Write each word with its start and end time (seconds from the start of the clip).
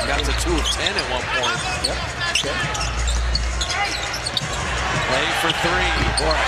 Got 0.00 0.18
to 0.18 0.32
two 0.42 0.52
of 0.52 0.64
ten 0.66 0.92
at 0.96 1.10
one 1.10 1.22
point. 1.22 1.60
Yep. 1.86 1.96
Play 5.06 5.26
for 5.40 5.52
three. 5.62 5.92
Boy, 6.18 6.40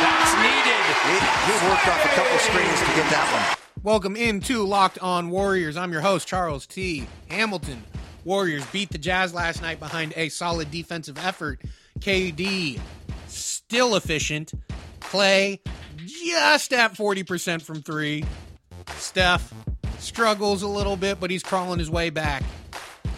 that's 0.00 0.34
needed. 0.38 0.84
He, 1.02 1.16
he 1.44 1.68
worked 1.68 1.88
off 1.88 2.04
a 2.04 2.08
couple 2.08 2.38
screens 2.38 2.78
to 2.78 2.86
get 2.94 3.10
that 3.10 3.56
one. 3.58 3.58
Welcome 3.82 4.14
into 4.16 4.62
Locked 4.62 5.00
On 5.00 5.28
Warriors. 5.30 5.76
I'm 5.76 5.92
your 5.92 6.02
host, 6.02 6.28
Charles 6.28 6.66
T. 6.66 7.06
Hamilton. 7.28 7.82
Warriors 8.24 8.64
beat 8.66 8.90
the 8.90 8.98
Jazz 8.98 9.34
last 9.34 9.60
night 9.60 9.80
behind 9.80 10.14
a 10.16 10.28
solid 10.28 10.70
defensive 10.70 11.18
effort. 11.18 11.60
KD 11.98 12.78
still 13.26 13.96
efficient. 13.96 14.52
Klay 15.00 15.58
just 15.96 16.72
at 16.72 16.94
40% 16.94 17.60
from 17.60 17.82
three. 17.82 18.24
Steph 18.96 19.52
struggles 19.98 20.62
a 20.62 20.68
little 20.68 20.96
bit, 20.96 21.18
but 21.18 21.30
he's 21.30 21.42
crawling 21.42 21.80
his 21.80 21.90
way 21.90 22.10
back. 22.10 22.44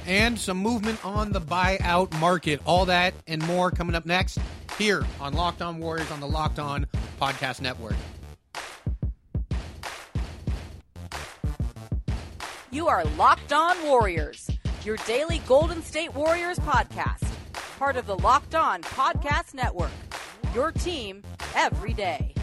And 0.07 0.39
some 0.39 0.59
movement 0.59 1.05
on 1.05 1.33
the 1.33 1.41
buyout 1.41 2.17
market. 2.21 2.61
All 2.65 2.87
that 2.87 3.13
and 3.27 3.45
more 3.47 3.71
coming 3.71 3.97
up 3.97 4.07
next 4.07 4.39
here 4.79 5.05
on 5.21 5.35
Locked 5.35 5.63
On 5.63 5.79
Warriors 5.79 6.11
on 6.13 6.21
the 6.21 6.29
Locked 6.29 6.59
On 6.61 6.87
Podcast 7.21 7.61
Network. 7.61 7.97
You 12.71 12.89
are 12.89 13.05
Locked 13.17 13.53
On 13.53 13.77
Warriors, 13.85 14.51
your 14.85 14.97
daily 15.09 15.41
Golden 15.47 15.83
State 15.83 16.15
Warriors 16.15 16.59
podcast, 16.59 17.27
part 17.79 17.97
of 17.97 18.07
the 18.07 18.19
Locked 18.19 18.55
On 18.55 18.83
Podcast 18.83 19.55
Network. 19.55 19.91
Your 20.55 20.73
team 20.73 21.23
every 21.55 21.95
day. 21.95 22.36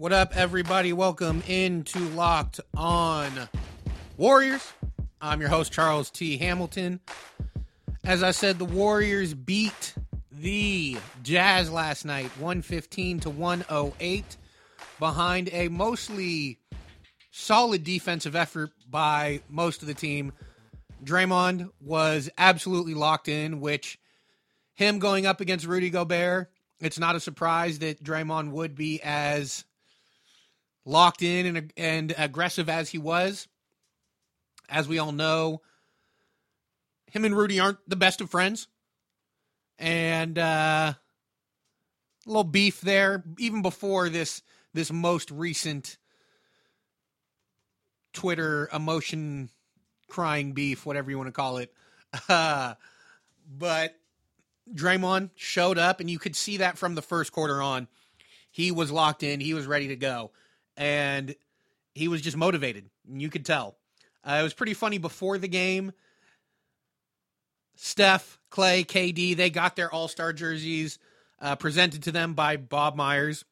What 0.00 0.14
up, 0.14 0.34
everybody? 0.34 0.94
Welcome 0.94 1.42
into 1.46 1.98
Locked 1.98 2.58
On 2.74 3.30
Warriors. 4.16 4.72
I'm 5.20 5.42
your 5.42 5.50
host, 5.50 5.72
Charles 5.72 6.08
T. 6.08 6.38
Hamilton. 6.38 7.00
As 8.02 8.22
I 8.22 8.30
said, 8.30 8.58
the 8.58 8.64
Warriors 8.64 9.34
beat 9.34 9.94
the 10.32 10.96
Jazz 11.22 11.70
last 11.70 12.06
night, 12.06 12.30
115 12.38 13.20
to 13.20 13.28
108, 13.28 14.38
behind 14.98 15.50
a 15.52 15.68
mostly 15.68 16.56
solid 17.30 17.84
defensive 17.84 18.34
effort 18.34 18.70
by 18.88 19.42
most 19.50 19.82
of 19.82 19.86
the 19.86 19.92
team. 19.92 20.32
Draymond 21.04 21.68
was 21.78 22.30
absolutely 22.38 22.94
locked 22.94 23.28
in, 23.28 23.60
which 23.60 23.98
him 24.72 24.98
going 24.98 25.26
up 25.26 25.42
against 25.42 25.66
Rudy 25.66 25.90
Gobert, 25.90 26.50
it's 26.80 26.98
not 26.98 27.16
a 27.16 27.20
surprise 27.20 27.80
that 27.80 28.02
Draymond 28.02 28.52
would 28.52 28.74
be 28.74 29.02
as 29.02 29.66
locked 30.84 31.22
in 31.22 31.56
and, 31.56 31.72
and 31.76 32.14
aggressive 32.16 32.68
as 32.68 32.90
he 32.90 32.98
was. 32.98 33.48
As 34.68 34.88
we 34.88 34.98
all 34.98 35.12
know, 35.12 35.62
him 37.10 37.24
and 37.24 37.36
Rudy 37.36 37.58
aren't 37.58 37.78
the 37.88 37.96
best 37.96 38.20
of 38.20 38.30
friends. 38.30 38.68
And 39.78 40.38
uh, 40.38 40.92
a 40.92 40.96
little 42.26 42.44
beef 42.44 42.80
there, 42.80 43.24
even 43.38 43.62
before 43.62 44.08
this 44.08 44.42
this 44.72 44.92
most 44.92 45.30
recent 45.32 45.96
Twitter 48.12 48.68
emotion 48.72 49.48
crying 50.08 50.52
beef, 50.52 50.86
whatever 50.86 51.10
you 51.10 51.16
want 51.16 51.28
to 51.28 51.32
call 51.32 51.56
it. 51.56 51.72
Uh, 52.28 52.74
but 53.58 53.96
Draymond 54.72 55.30
showed 55.34 55.78
up, 55.78 55.98
and 55.98 56.08
you 56.08 56.18
could 56.18 56.36
see 56.36 56.58
that 56.58 56.78
from 56.78 56.94
the 56.94 57.02
first 57.02 57.32
quarter 57.32 57.60
on. 57.60 57.88
He 58.52 58.70
was 58.70 58.92
locked 58.92 59.22
in, 59.22 59.40
he 59.40 59.54
was 59.54 59.66
ready 59.66 59.88
to 59.88 59.96
go 59.96 60.30
and 60.80 61.36
he 61.94 62.08
was 62.08 62.22
just 62.22 62.36
motivated. 62.36 62.86
And 63.06 63.20
you 63.20 63.28
could 63.28 63.44
tell. 63.44 63.76
Uh, 64.24 64.38
it 64.40 64.42
was 64.42 64.54
pretty 64.54 64.74
funny 64.74 64.98
before 64.98 65.38
the 65.38 65.46
game. 65.46 65.92
Steph, 67.76 68.40
Klay, 68.50 68.84
KD, 68.84 69.36
they 69.36 69.50
got 69.50 69.76
their 69.76 69.92
All 69.92 70.08
Star 70.08 70.32
jerseys 70.32 70.98
uh, 71.40 71.54
presented 71.56 72.02
to 72.04 72.12
them 72.12 72.34
by 72.34 72.56
Bob 72.56 72.96
Myers, 72.96 73.44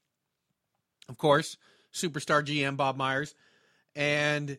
of 1.09 1.17
course, 1.19 1.57
superstar 1.93 2.45
GM 2.45 2.77
Bob 2.77 2.97
Myers. 2.97 3.35
And 3.95 4.59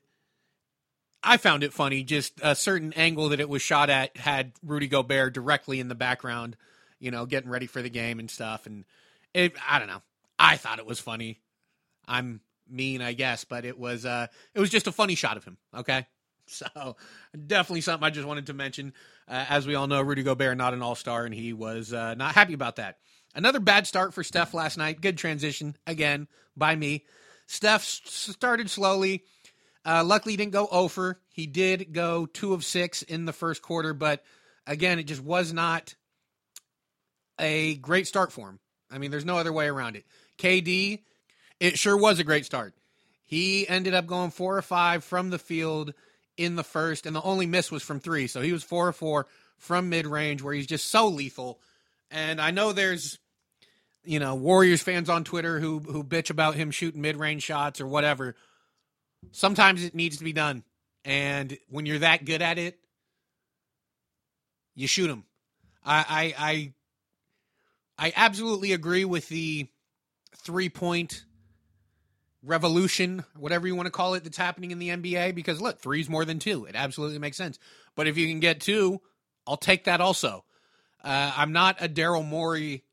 I 1.23 1.37
found 1.37 1.63
it 1.63 1.73
funny, 1.73 2.03
just 2.03 2.39
a 2.41 2.55
certain 2.55 2.93
angle 2.93 3.29
that 3.29 3.39
it 3.39 3.49
was 3.49 3.61
shot 3.61 3.89
at 3.89 4.15
had 4.17 4.53
Rudy 4.63 4.87
Gobert 4.87 5.33
directly 5.33 5.79
in 5.79 5.87
the 5.87 5.95
background, 5.95 6.55
you 6.99 7.11
know, 7.11 7.25
getting 7.25 7.49
ready 7.49 7.67
for 7.67 7.81
the 7.81 7.89
game 7.89 8.19
and 8.19 8.29
stuff. 8.29 8.65
And 8.65 8.85
it, 9.33 9.53
I 9.67 9.79
don't 9.79 9.87
know. 9.87 10.01
I 10.37 10.57
thought 10.57 10.79
it 10.79 10.85
was 10.85 10.99
funny. 10.99 11.39
I'm 12.07 12.41
mean, 12.69 13.01
I 13.01 13.13
guess, 13.13 13.43
but 13.43 13.65
it 13.65 13.77
was 13.77 14.05
uh 14.05 14.27
it 14.53 14.59
was 14.59 14.69
just 14.69 14.87
a 14.87 14.91
funny 14.91 15.15
shot 15.15 15.37
of 15.37 15.43
him. 15.43 15.57
Okay, 15.75 16.05
so 16.45 16.95
definitely 17.47 17.81
something 17.81 18.05
I 18.05 18.09
just 18.09 18.27
wanted 18.27 18.47
to 18.47 18.53
mention. 18.53 18.93
Uh, 19.27 19.45
as 19.49 19.67
we 19.67 19.75
all 19.75 19.87
know, 19.87 20.01
Rudy 20.01 20.23
Gobert 20.23 20.57
not 20.57 20.73
an 20.73 20.81
All 20.81 20.95
Star, 20.95 21.25
and 21.25 21.33
he 21.33 21.53
was 21.53 21.93
uh, 21.93 22.15
not 22.15 22.35
happy 22.35 22.53
about 22.53 22.77
that. 22.77 22.97
Another 23.35 23.59
bad 23.59 23.85
start 23.85 24.13
for 24.13 24.23
Steph 24.23 24.53
last 24.53 24.77
night. 24.77 25.01
Good 25.01 25.17
transition 25.17 25.77
again 25.85 26.27
by 26.57 26.75
me. 26.75 27.05
Steph 27.45 27.83
started 27.83 28.69
slowly. 28.69 29.23
Uh, 29.85 30.03
luckily, 30.03 30.35
didn't 30.35 30.51
go 30.51 30.67
over. 30.71 31.19
He 31.29 31.47
did 31.47 31.93
go 31.93 32.25
two 32.25 32.53
of 32.53 32.65
six 32.65 33.01
in 33.01 33.25
the 33.25 33.33
first 33.33 33.61
quarter, 33.61 33.93
but 33.93 34.23
again, 34.67 34.99
it 34.99 35.03
just 35.03 35.23
was 35.23 35.53
not 35.53 35.95
a 37.39 37.75
great 37.75 38.07
start 38.07 38.31
for 38.31 38.49
him. 38.49 38.59
I 38.91 38.97
mean, 38.97 39.11
there's 39.11 39.25
no 39.25 39.37
other 39.37 39.53
way 39.53 39.67
around 39.67 39.95
it. 39.95 40.05
KD 40.37 41.03
it 41.59 41.77
sure 41.77 41.97
was 41.97 42.19
a 42.19 42.23
great 42.23 42.45
start. 42.45 42.73
He 43.25 43.67
ended 43.67 43.93
up 43.93 44.07
going 44.07 44.31
four 44.31 44.57
or 44.57 44.61
five 44.61 45.03
from 45.03 45.29
the 45.29 45.39
field 45.39 45.93
in 46.37 46.55
the 46.55 46.63
first, 46.63 47.05
and 47.05 47.15
the 47.15 47.21
only 47.21 47.45
miss 47.45 47.69
was 47.69 47.83
from 47.83 47.99
three. 47.99 48.27
So 48.27 48.41
he 48.41 48.53
was 48.53 48.63
four 48.63 48.87
or 48.87 48.93
four 48.93 49.27
from 49.57 49.89
mid 49.89 50.07
range, 50.07 50.41
where 50.41 50.53
he's 50.53 50.67
just 50.67 50.87
so 50.87 51.07
lethal. 51.07 51.59
And 52.09 52.41
I 52.41 52.51
know 52.51 52.71
there's, 52.71 53.19
you 54.03 54.19
know, 54.19 54.35
Warriors 54.35 54.81
fans 54.81 55.09
on 55.09 55.23
Twitter 55.23 55.59
who 55.59 55.79
who 55.79 56.03
bitch 56.03 56.29
about 56.29 56.55
him 56.55 56.71
shooting 56.71 57.01
mid 57.01 57.17
range 57.17 57.43
shots 57.43 57.81
or 57.81 57.87
whatever. 57.87 58.35
Sometimes 59.31 59.83
it 59.83 59.93
needs 59.93 60.17
to 60.17 60.23
be 60.23 60.33
done, 60.33 60.63
and 61.03 61.57
when 61.67 61.85
you're 61.85 61.99
that 61.99 62.25
good 62.25 62.41
at 62.41 62.57
it, 62.57 62.79
you 64.75 64.87
shoot 64.87 65.07
them. 65.07 65.25
I 65.85 66.33
I 66.37 66.73
I, 67.99 68.07
I 68.07 68.13
absolutely 68.15 68.71
agree 68.71 69.05
with 69.05 69.27
the 69.27 69.67
three 70.37 70.69
point 70.69 71.25
revolution, 72.43 73.23
whatever 73.35 73.67
you 73.67 73.75
want 73.75 73.87
to 73.87 73.91
call 73.91 74.13
it, 74.13 74.23
that's 74.23 74.37
happening 74.37 74.71
in 74.71 74.79
the 74.79 74.89
NBA. 74.89 75.35
Because 75.35 75.61
look, 75.61 75.79
three's 75.79 76.09
more 76.09 76.25
than 76.25 76.39
two. 76.39 76.65
It 76.65 76.75
absolutely 76.75 77.19
makes 77.19 77.37
sense. 77.37 77.59
But 77.95 78.07
if 78.07 78.17
you 78.17 78.27
can 78.27 78.39
get 78.39 78.61
two, 78.61 79.01
I'll 79.47 79.57
take 79.57 79.85
that 79.85 80.01
also. 80.01 80.45
Uh, 81.03 81.33
I'm 81.35 81.53
not 81.53 81.81
a 81.81 81.89
Daryl 81.89 82.27
Morey, 82.27 82.83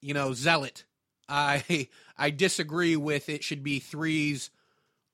you 0.00 0.14
know, 0.14 0.32
zealot. 0.32 0.84
I 1.28 1.88
I 2.18 2.30
disagree 2.30 2.96
with 2.96 3.28
it 3.28 3.44
should 3.44 3.62
be 3.62 3.78
threes 3.78 4.50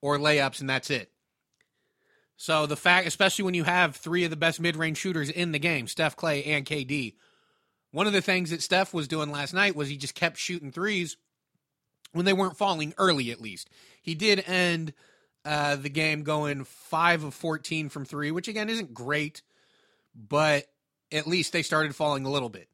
or 0.01 0.17
layups 0.17 0.61
and 0.61 0.69
that's 0.69 0.89
it. 0.89 1.11
So 2.37 2.67
the 2.67 2.75
fact, 2.75 3.07
especially 3.07 3.45
when 3.45 3.55
you 3.55 3.63
have 3.63 3.95
three 3.95 4.23
of 4.23 4.29
the 4.29 4.35
best 4.35 4.59
mid-range 4.59 4.97
shooters 4.97 5.29
in 5.29 5.51
the 5.51 5.59
game, 5.59 5.87
Steph, 5.87 6.15
Klay, 6.15 6.45
and 6.45 6.65
KD. 6.65 7.15
One 7.91 8.05
of 8.05 8.13
the 8.13 8.21
things 8.21 8.51
that 8.51 8.61
Steph 8.61 8.93
was 8.93 9.07
doing 9.07 9.31
last 9.31 9.53
night 9.53 9.75
was 9.75 9.89
he 9.89 9.97
just 9.97 10.13
kept 10.13 10.37
shooting 10.37 10.71
threes 10.71 11.17
when 12.13 12.25
they 12.25 12.33
weren't 12.33 12.57
falling 12.57 12.93
early, 12.97 13.31
at 13.31 13.41
least. 13.41 13.69
He 14.01 14.15
did 14.15 14.43
end 14.47 14.93
uh, 15.45 15.75
the 15.77 15.89
game 15.89 16.23
going 16.23 16.63
5 16.63 17.23
of 17.25 17.33
14 17.33 17.89
from 17.89 18.05
three, 18.05 18.31
which 18.31 18.47
again 18.47 18.69
isn't 18.69 18.93
great, 18.93 19.41
but 20.15 20.65
at 21.11 21.27
least 21.27 21.53
they 21.53 21.61
started 21.61 21.95
falling 21.95 22.25
a 22.25 22.29
little 22.29 22.49
bit. 22.49 22.67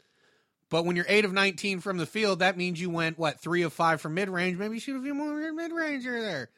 But 0.69 0.85
when 0.85 0.95
you're 0.95 1.05
8 1.07 1.25
of 1.25 1.33
19 1.33 1.81
from 1.81 1.97
the 1.97 2.07
field, 2.07 2.39
that 2.39 2.57
means 2.57 2.81
you 2.81 2.89
went, 2.89 3.19
what, 3.19 3.39
3 3.39 3.61
of 3.61 3.73
5 3.73 4.01
from 4.01 4.15
mid 4.15 4.27
range? 4.27 4.57
Maybe 4.57 4.79
shoot 4.79 4.97
a 4.99 5.03
few 5.03 5.13
more 5.13 5.53
mid 5.53 5.71
range 5.71 6.03
here 6.03 6.21
there. 6.21 6.49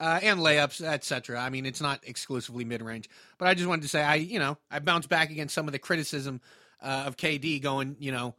Uh, 0.00 0.18
and 0.20 0.40
layups, 0.40 0.82
etc. 0.82 1.38
I 1.40 1.48
mean, 1.48 1.64
it's 1.64 1.80
not 1.80 2.00
exclusively 2.04 2.64
mid 2.64 2.82
range, 2.82 3.08
but 3.38 3.46
I 3.46 3.54
just 3.54 3.68
wanted 3.68 3.82
to 3.82 3.88
say 3.88 4.02
I, 4.02 4.16
you 4.16 4.40
know, 4.40 4.58
I 4.68 4.80
bounced 4.80 5.08
back 5.08 5.30
against 5.30 5.54
some 5.54 5.68
of 5.68 5.72
the 5.72 5.78
criticism 5.78 6.40
uh, 6.82 7.04
of 7.06 7.16
KD 7.16 7.62
going, 7.62 7.94
you 8.00 8.10
know, 8.10 8.34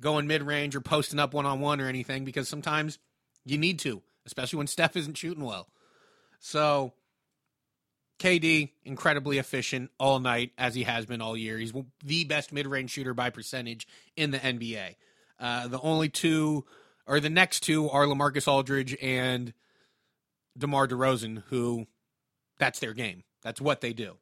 going 0.00 0.26
mid 0.26 0.42
range 0.42 0.74
or 0.74 0.80
posting 0.80 1.18
up 1.18 1.34
one 1.34 1.44
on 1.44 1.60
one 1.60 1.82
or 1.82 1.88
anything 1.88 2.24
because 2.24 2.48
sometimes 2.48 2.98
you 3.46 3.56
need 3.56 3.78
to, 3.80 4.02
especially 4.26 4.58
when 4.58 4.66
Steph 4.66 4.96
isn't 4.96 5.16
shooting 5.16 5.44
well. 5.44 5.68
So 6.38 6.92
KD 8.18 8.70
incredibly 8.84 9.38
efficient 9.38 9.90
all 9.98 10.20
night 10.20 10.52
as 10.58 10.74
he 10.74 10.82
has 10.82 11.06
been 11.06 11.22
all 11.22 11.36
year. 11.36 11.56
He's 11.56 11.72
the 12.04 12.24
best 12.24 12.52
mid 12.52 12.66
range 12.66 12.90
shooter 12.90 13.14
by 13.14 13.30
percentage 13.30 13.86
in 14.16 14.32
the 14.32 14.38
NBA. 14.38 14.96
Uh, 15.38 15.68
the 15.68 15.80
only 15.80 16.08
two 16.08 16.64
or 17.06 17.20
the 17.20 17.30
next 17.30 17.60
two 17.60 17.88
are 17.88 18.04
LaMarcus 18.04 18.48
Aldridge 18.48 18.96
and 19.00 19.54
DeMar 20.58 20.88
DeRozan, 20.88 21.42
who 21.48 21.86
that's 22.58 22.80
their 22.80 22.94
game. 22.94 23.22
That's 23.42 23.60
what 23.60 23.80
they 23.80 23.92
do. 23.92 24.16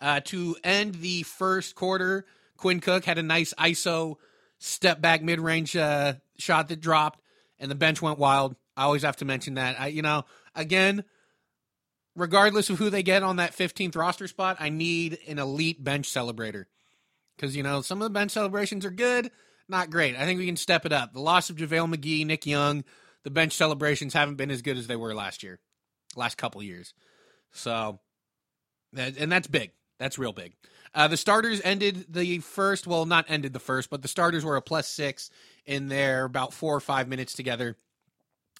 Uh, 0.00 0.20
to 0.20 0.56
end 0.62 0.96
the 0.96 1.22
first 1.22 1.74
quarter, 1.74 2.26
Quinn 2.56 2.80
Cook 2.80 3.04
had 3.04 3.18
a 3.18 3.22
nice 3.22 3.54
ISO 3.54 4.16
step 4.58 5.00
back 5.00 5.22
mid 5.22 5.40
range 5.40 5.76
uh, 5.76 6.14
shot 6.38 6.68
that 6.68 6.80
dropped, 6.80 7.20
and 7.62 7.70
the 7.70 7.76
bench 7.76 8.02
went 8.02 8.18
wild. 8.18 8.56
I 8.76 8.82
always 8.82 9.02
have 9.02 9.16
to 9.18 9.24
mention 9.24 9.54
that. 9.54 9.80
I, 9.80 9.86
you 9.86 10.02
know, 10.02 10.24
again, 10.54 11.04
regardless 12.16 12.68
of 12.68 12.78
who 12.78 12.90
they 12.90 13.04
get 13.04 13.22
on 13.22 13.36
that 13.36 13.56
15th 13.56 13.96
roster 13.96 14.26
spot, 14.26 14.56
I 14.58 14.68
need 14.68 15.18
an 15.28 15.38
elite 15.38 15.82
bench 15.82 16.10
celebrator. 16.10 16.64
Because, 17.36 17.56
you 17.56 17.62
know, 17.62 17.80
some 17.80 18.02
of 18.02 18.06
the 18.06 18.10
bench 18.10 18.32
celebrations 18.32 18.84
are 18.84 18.90
good, 18.90 19.30
not 19.68 19.90
great. 19.90 20.16
I 20.16 20.24
think 20.24 20.38
we 20.38 20.46
can 20.46 20.56
step 20.56 20.84
it 20.84 20.92
up. 20.92 21.12
The 21.14 21.20
loss 21.20 21.48
of 21.48 21.56
JaVale 21.56 21.94
McGee, 21.94 22.26
Nick 22.26 22.44
Young, 22.46 22.84
the 23.22 23.30
bench 23.30 23.52
celebrations 23.52 24.12
haven't 24.12 24.34
been 24.34 24.50
as 24.50 24.60
good 24.60 24.76
as 24.76 24.88
they 24.88 24.96
were 24.96 25.14
last 25.14 25.42
year, 25.42 25.60
last 26.16 26.36
couple 26.36 26.62
years. 26.62 26.92
So, 27.52 28.00
and 28.94 29.30
that's 29.30 29.46
big. 29.46 29.70
That's 29.98 30.18
real 30.18 30.32
big. 30.32 30.54
Uh, 30.94 31.08
the 31.08 31.16
starters 31.16 31.60
ended 31.62 32.06
the 32.10 32.40
first, 32.40 32.86
well, 32.86 33.06
not 33.06 33.26
ended 33.28 33.52
the 33.52 33.60
first, 33.60 33.88
but 33.88 34.02
the 34.02 34.08
starters 34.08 34.44
were 34.44 34.56
a 34.56 34.62
plus 34.62 34.88
six 34.88 35.30
in 35.66 35.88
there, 35.88 36.24
about 36.24 36.52
four 36.52 36.74
or 36.74 36.80
five 36.80 37.08
minutes 37.08 37.34
together 37.34 37.76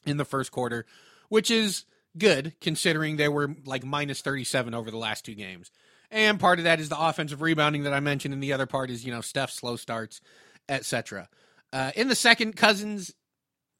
in 0.05 0.17
the 0.17 0.25
first 0.25 0.51
quarter, 0.51 0.87
which 1.29 1.51
is 1.51 1.85
good 2.17 2.55
considering 2.61 3.17
they 3.17 3.29
were 3.29 3.55
like 3.65 3.85
minus 3.85 4.21
37 4.21 4.75
over 4.75 4.91
the 4.91 4.97
last 4.97 5.25
two 5.25 5.35
games. 5.35 5.71
And 6.11 6.39
part 6.39 6.59
of 6.59 6.65
that 6.65 6.79
is 6.79 6.91
the 6.91 7.01
offensive 7.01 7.41
rebounding 7.41 7.85
that 7.85 7.95
I 7.95 8.01
mentioned, 8.01 8.35
and 8.35 8.43
the 8.43 8.53
other 8.53 8.67
part 8.67 8.91
is, 8.91 9.05
you 9.05 9.13
know, 9.13 9.23
Steph 9.23 9.51
slow 9.51 9.77
starts, 9.77 10.21
etc. 10.69 11.29
Uh, 11.73 11.91
in 11.97 12.09
the 12.09 12.15
second, 12.15 12.55
Cousins 12.55 13.15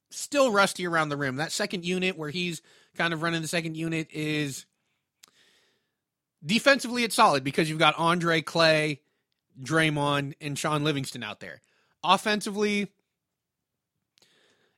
still 0.09 0.51
rusty 0.51 0.87
around 0.87 1.09
the 1.09 1.17
rim. 1.17 1.35
That 1.35 1.51
second 1.51 1.85
unit 1.85 2.17
where 2.17 2.31
he's 2.31 2.61
kind 2.97 3.13
of 3.13 3.21
running 3.21 3.41
the 3.41 3.47
second 3.47 3.75
unit 3.75 4.07
is 4.11 4.65
defensively 6.43 7.03
it's 7.03 7.15
solid 7.15 7.43
because 7.43 7.69
you've 7.69 7.79
got 7.79 7.97
Andre 7.97 8.41
Klay, 8.41 8.99
Draymond, 9.61 10.33
and 10.41 10.57
Shaun 10.57 10.83
Livingston 10.83 11.23
out 11.23 11.39
there. 11.39 11.61
Offensively, 12.03 12.91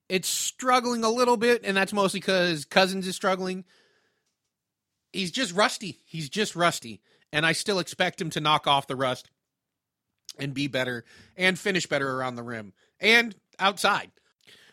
it's 0.10 0.28
struggling 0.28 1.04
a 1.04 1.10
little 1.10 1.38
bit, 1.38 1.62
and 1.64 1.76
that's 1.76 1.94
mostly 1.94 2.20
because 2.20 2.66
Cousins 2.66 3.08
is 3.08 3.16
struggling. 3.16 3.66
He's 5.12 5.32
just 5.32 5.54
rusty. 5.54 6.00
He's 6.06 6.30
just 6.30 6.56
rusty. 6.56 7.02
And 7.32 7.46
I 7.46 7.54
still 7.54 7.80
expect 7.80 8.22
him 8.22 8.30
to 8.32 8.40
knock 8.40 8.68
off 8.68 8.88
the 8.88 8.96
rust 8.96 9.30
and 10.38 10.54
be 10.54 10.68
better 10.68 11.06
and 11.36 11.58
finish 11.58 11.88
better 11.88 12.10
around 12.12 12.36
the 12.36 12.44
rim 12.44 12.74
and 13.00 13.36
outside. 13.60 14.12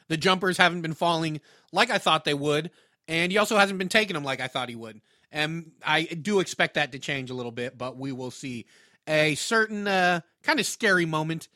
The 0.09 0.17
jumpers 0.17 0.59
haven't 0.59 0.83
been 0.83 0.95
falling 0.95 1.41
like 1.73 1.91
I 1.91 1.99
thought 1.99 2.25
they 2.25 2.35
would, 2.35 2.71
and 3.09 3.33
he 3.33 3.39
also 3.39 3.57
hasn't 3.57 3.79
been 3.79 3.89
taking 3.89 4.15
them 4.15 4.25
like 4.25 4.41
I 4.41 4.49
thought 4.49 4.69
he 4.69 4.77
would. 4.77 5.01
And 5.31 5.73
I 5.85 6.03
do 6.03 6.41
expect 6.41 6.75
that 6.75 6.93
to 6.93 6.99
change 6.99 7.31
a 7.31 7.35
little 7.35 7.53
bit, 7.53 7.79
but 7.79 7.97
we 7.97 8.13
will 8.13 8.31
see. 8.31 8.67
A 9.09 9.35
certain 9.35 9.89
uh, 9.89 10.21
kind 10.43 10.61
of 10.61 10.67
scary 10.67 11.07
moment, 11.07 11.49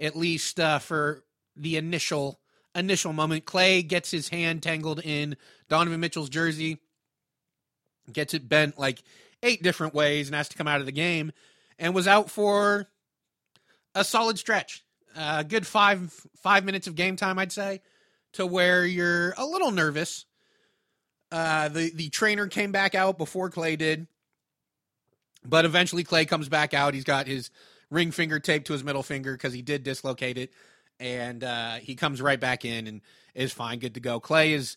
at 0.00 0.16
least 0.16 0.58
uh, 0.58 0.78
for 0.78 1.22
the 1.54 1.76
initial 1.76 2.39
initial 2.74 3.12
moment. 3.12 3.44
Klay 3.44 3.86
gets 3.86 4.10
his 4.10 4.28
hand 4.28 4.62
tangled 4.62 5.00
in 5.00 5.36
Donovan 5.68 6.00
Mitchell's 6.00 6.28
jersey, 6.28 6.78
gets 8.12 8.34
it 8.34 8.48
bent 8.48 8.78
like 8.78 9.02
eight 9.42 9.62
different 9.62 9.94
ways, 9.94 10.28
and 10.28 10.34
has 10.34 10.48
to 10.50 10.56
come 10.56 10.68
out 10.68 10.80
of 10.80 10.86
the 10.86 10.92
game, 10.92 11.32
and 11.78 11.94
was 11.94 12.08
out 12.08 12.30
for 12.30 12.88
a 13.94 14.04
solid 14.04 14.38
stretch. 14.38 14.84
A 15.16 15.44
good 15.44 15.66
five 15.66 16.12
five 16.36 16.64
minutes 16.64 16.86
of 16.86 16.94
game 16.94 17.16
time, 17.16 17.38
I'd 17.38 17.52
say, 17.52 17.80
to 18.34 18.46
where 18.46 18.84
you're 18.86 19.34
a 19.36 19.44
little 19.44 19.72
nervous 19.72 20.26
uh, 21.32 21.68
the 21.68 21.90
the 21.94 22.08
trainer 22.08 22.46
came 22.48 22.72
back 22.72 22.94
out 22.94 23.18
before 23.18 23.50
Klay 23.50 23.78
did, 23.78 24.06
but 25.44 25.64
eventually 25.64 26.04
Klay 26.04 26.26
comes 26.26 26.48
back 26.48 26.74
out. 26.74 26.94
He's 26.94 27.04
got 27.04 27.26
his 27.26 27.50
ring 27.90 28.10
finger 28.10 28.40
taped 28.40 28.66
to 28.66 28.72
his 28.72 28.84
middle 28.84 29.02
finger 29.02 29.32
because 29.32 29.52
he 29.52 29.62
did 29.62 29.84
dislocate 29.84 30.38
it, 30.38 30.50
and 31.00 31.42
uh, 31.42 31.74
he 31.74 31.96
comes 31.96 32.22
right 32.22 32.38
back 32.38 32.64
in 32.64 32.86
and 32.86 33.00
is 33.34 33.52
fine, 33.52 33.78
good 33.80 33.94
to 33.94 34.00
go. 34.00 34.20
Klay 34.20 34.52
is 34.52 34.76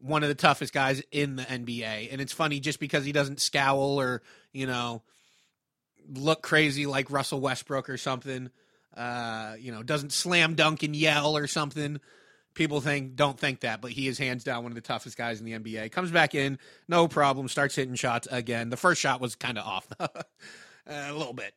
one 0.00 0.22
of 0.22 0.28
the 0.28 0.34
toughest 0.34 0.74
guys 0.74 1.02
in 1.10 1.36
the 1.36 1.44
NBA, 1.44 2.12
and 2.12 2.20
it's 2.20 2.32
funny 2.32 2.60
just 2.60 2.80
because 2.80 3.04
he 3.04 3.12
doesn't 3.12 3.40
scowl 3.40 4.00
or 4.00 4.22
you 4.52 4.66
know 4.66 5.02
look 6.12 6.42
crazy 6.42 6.84
like 6.84 7.10
Russell 7.10 7.40
Westbrook 7.40 7.88
or 7.88 7.96
something. 7.96 8.50
Uh, 8.94 9.54
you 9.58 9.72
know, 9.72 9.82
doesn't 9.82 10.12
slam 10.12 10.54
dunk 10.54 10.82
and 10.82 10.94
yell 10.94 11.36
or 11.36 11.46
something 11.46 11.98
people 12.54 12.80
think 12.80 13.16
don't 13.16 13.38
think 13.38 13.60
that, 13.60 13.80
but 13.80 13.90
he 13.90 14.08
is 14.08 14.16
hands 14.18 14.44
down 14.44 14.62
one 14.62 14.72
of 14.72 14.76
the 14.76 14.80
toughest 14.80 15.16
guys 15.16 15.40
in 15.40 15.46
the 15.46 15.52
NBA. 15.52 15.92
Comes 15.92 16.10
back 16.10 16.34
in, 16.34 16.58
no 16.88 17.08
problem, 17.08 17.48
starts 17.48 17.74
hitting 17.74 17.96
shots 17.96 18.26
again. 18.30 18.70
The 18.70 18.76
first 18.76 19.00
shot 19.00 19.20
was 19.20 19.34
kind 19.34 19.58
of 19.58 19.66
off 19.66 19.88
a 20.86 21.12
little 21.12 21.32
bit. 21.32 21.52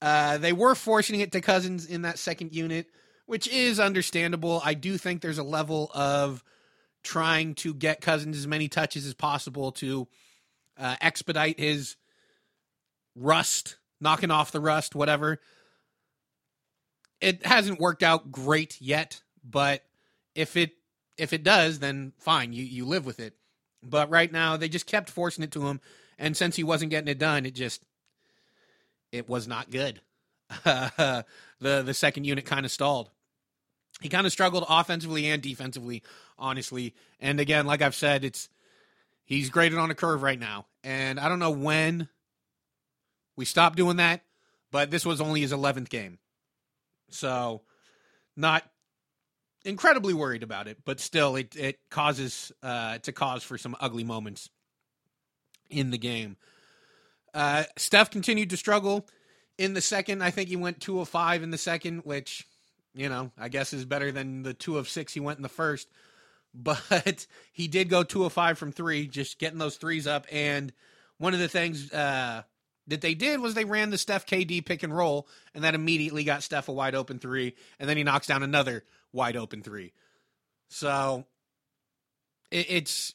Uh, 0.00 0.38
they 0.38 0.52
were 0.52 0.74
forcing 0.74 1.20
it 1.20 1.32
to 1.32 1.40
Cousins 1.40 1.86
in 1.86 2.02
that 2.02 2.18
second 2.18 2.54
unit, 2.54 2.86
which 3.26 3.48
is 3.48 3.80
understandable. 3.80 4.60
I 4.64 4.74
do 4.74 4.98
think 4.98 5.20
there's 5.20 5.38
a 5.38 5.42
level 5.42 5.90
of 5.94 6.42
trying 7.02 7.54
to 7.56 7.74
get 7.74 8.00
Cousins 8.00 8.36
as 8.36 8.46
many 8.46 8.68
touches 8.68 9.06
as 9.06 9.14
possible 9.14 9.72
to 9.72 10.08
uh, 10.78 10.96
expedite 11.00 11.58
his 11.58 11.96
rust, 13.14 13.76
knocking 14.00 14.30
off 14.30 14.52
the 14.52 14.60
rust, 14.60 14.94
whatever. 14.94 15.40
It 17.20 17.44
hasn't 17.46 17.80
worked 17.80 18.02
out 18.02 18.32
great 18.32 18.80
yet, 18.80 19.22
but 19.44 19.84
if 20.34 20.56
it 20.56 20.72
if 21.16 21.32
it 21.32 21.42
does, 21.42 21.78
then 21.78 22.12
fine, 22.18 22.52
you 22.52 22.64
you 22.64 22.84
live 22.84 23.06
with 23.06 23.20
it. 23.20 23.34
But 23.82 24.10
right 24.10 24.30
now, 24.30 24.56
they 24.56 24.68
just 24.68 24.86
kept 24.86 25.10
forcing 25.10 25.44
it 25.44 25.52
to 25.52 25.66
him, 25.66 25.80
and 26.18 26.36
since 26.36 26.56
he 26.56 26.64
wasn't 26.64 26.90
getting 26.90 27.08
it 27.08 27.18
done, 27.18 27.46
it 27.46 27.54
just 27.54 27.84
it 29.10 29.28
was 29.28 29.46
not 29.46 29.70
good. 29.70 30.00
the 30.64 31.24
the 31.60 31.94
second 31.94 32.24
unit 32.24 32.44
kind 32.44 32.64
of 32.64 32.72
stalled. 32.72 33.10
He 34.00 34.08
kind 34.08 34.26
of 34.26 34.32
struggled 34.32 34.64
offensively 34.68 35.28
and 35.28 35.42
defensively, 35.42 36.02
honestly. 36.38 36.94
And 37.20 37.38
again, 37.38 37.66
like 37.66 37.82
I've 37.82 37.94
said, 37.94 38.24
it's 38.24 38.48
he's 39.24 39.50
graded 39.50 39.78
on 39.78 39.90
a 39.90 39.94
curve 39.94 40.22
right 40.22 40.38
now, 40.38 40.66
and 40.82 41.20
I 41.20 41.28
don't 41.28 41.38
know 41.38 41.50
when 41.50 42.08
we 43.36 43.44
stop 43.44 43.76
doing 43.76 43.96
that, 43.96 44.22
but 44.70 44.90
this 44.90 45.06
was 45.06 45.20
only 45.20 45.40
his 45.40 45.52
11th 45.52 45.88
game, 45.88 46.18
so 47.10 47.62
not 48.36 48.64
incredibly 49.64 50.14
worried 50.14 50.42
about 50.42 50.66
it, 50.68 50.78
but 50.84 51.00
still, 51.00 51.36
it 51.36 51.54
it 51.56 51.78
causes 51.90 52.52
uh, 52.62 52.94
it's 52.96 53.08
a 53.08 53.12
cause 53.12 53.42
for 53.42 53.58
some 53.58 53.76
ugly 53.80 54.04
moments 54.04 54.50
in 55.70 55.90
the 55.90 55.98
game. 55.98 56.36
Uh, 57.32 57.64
Steph 57.78 58.10
continued 58.10 58.50
to 58.50 58.56
struggle 58.56 59.06
in 59.62 59.74
the 59.74 59.80
second. 59.80 60.22
I 60.22 60.30
think 60.30 60.48
he 60.48 60.56
went 60.56 60.80
two 60.80 61.00
of 61.00 61.08
five 61.08 61.42
in 61.42 61.50
the 61.50 61.58
second, 61.58 62.00
which 62.00 62.46
you 62.94 63.08
know 63.08 63.30
I 63.38 63.48
guess 63.48 63.72
is 63.72 63.84
better 63.84 64.10
than 64.10 64.42
the 64.42 64.54
two 64.54 64.76
of 64.76 64.88
six 64.88 65.14
he 65.14 65.20
went 65.20 65.38
in 65.38 65.42
the 65.42 65.48
first. 65.48 65.88
But 66.52 67.26
he 67.52 67.68
did 67.68 67.88
go 67.88 68.02
two 68.02 68.24
of 68.24 68.32
five 68.32 68.58
from 68.58 68.72
three, 68.72 69.06
just 69.06 69.38
getting 69.38 69.58
those 69.58 69.76
threes 69.76 70.06
up. 70.06 70.26
And 70.30 70.72
one 71.18 71.32
of 71.32 71.40
the 71.40 71.48
things 71.48 71.90
uh, 71.92 72.42
that 72.88 73.00
they 73.00 73.14
did 73.14 73.40
was 73.40 73.54
they 73.54 73.64
ran 73.64 73.90
the 73.90 73.98
Steph 73.98 74.26
KD 74.26 74.64
pick 74.66 74.82
and 74.82 74.94
roll, 74.94 75.28
and 75.54 75.64
that 75.64 75.74
immediately 75.74 76.24
got 76.24 76.42
Steph 76.42 76.68
a 76.68 76.72
wide 76.72 76.94
open 76.94 77.18
three, 77.18 77.54
and 77.78 77.88
then 77.88 77.96
he 77.96 78.02
knocks 78.02 78.26
down 78.26 78.42
another 78.42 78.84
wide 79.12 79.36
open 79.36 79.62
three. 79.62 79.92
So 80.68 81.24
it, 82.50 82.66
it's 82.68 83.14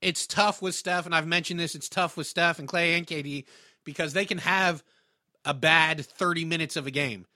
it's 0.00 0.26
tough 0.26 0.62
with 0.62 0.74
Steph, 0.74 1.06
and 1.06 1.14
I've 1.14 1.26
mentioned 1.26 1.58
this. 1.58 1.74
It's 1.74 1.88
tough 1.88 2.16
with 2.16 2.26
Steph 2.26 2.58
and 2.58 2.68
Klay 2.68 2.96
and 2.96 3.06
KD 3.06 3.44
because 3.84 4.12
they 4.12 4.24
can 4.24 4.38
have 4.38 4.82
a 5.44 5.54
bad 5.54 6.04
thirty 6.04 6.44
minutes 6.44 6.76
of 6.76 6.86
a 6.86 6.90
game, 6.90 7.26